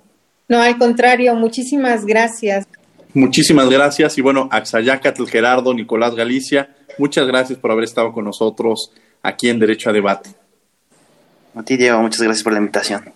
[0.48, 2.66] No, al contrario, muchísimas gracias.
[3.16, 4.18] Muchísimas gracias.
[4.18, 8.92] Y bueno, Axayacatl Gerardo, Nicolás Galicia, muchas gracias por haber estado con nosotros
[9.22, 10.28] aquí en Derecho a Debate.
[11.54, 13.14] A ti, Diego, muchas gracias por la invitación.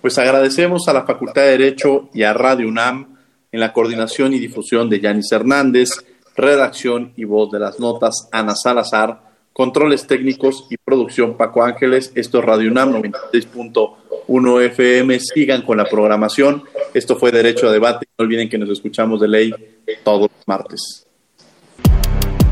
[0.00, 3.16] Pues agradecemos a la Facultad de Derecho y a Radio UNAM
[3.52, 5.90] en la coordinación y difusión de Yanis Hernández,
[6.34, 9.23] redacción y voz de las notas Ana Salazar,
[9.54, 12.12] controles técnicos y producción Paco Ángeles.
[12.14, 15.18] Esto es Radio UNAM 96.1 FM.
[15.20, 16.64] Sigan con la programación.
[16.92, 18.06] Esto fue Derecho a Debate.
[18.18, 19.54] No olviden que nos escuchamos de ley
[20.02, 21.06] todos los martes.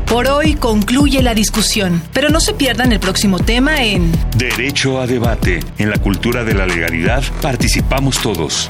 [0.07, 5.07] Por hoy concluye la discusión, pero no se pierdan el próximo tema en Derecho a
[5.07, 5.59] Debate.
[5.79, 8.69] En la cultura de la legalidad participamos todos.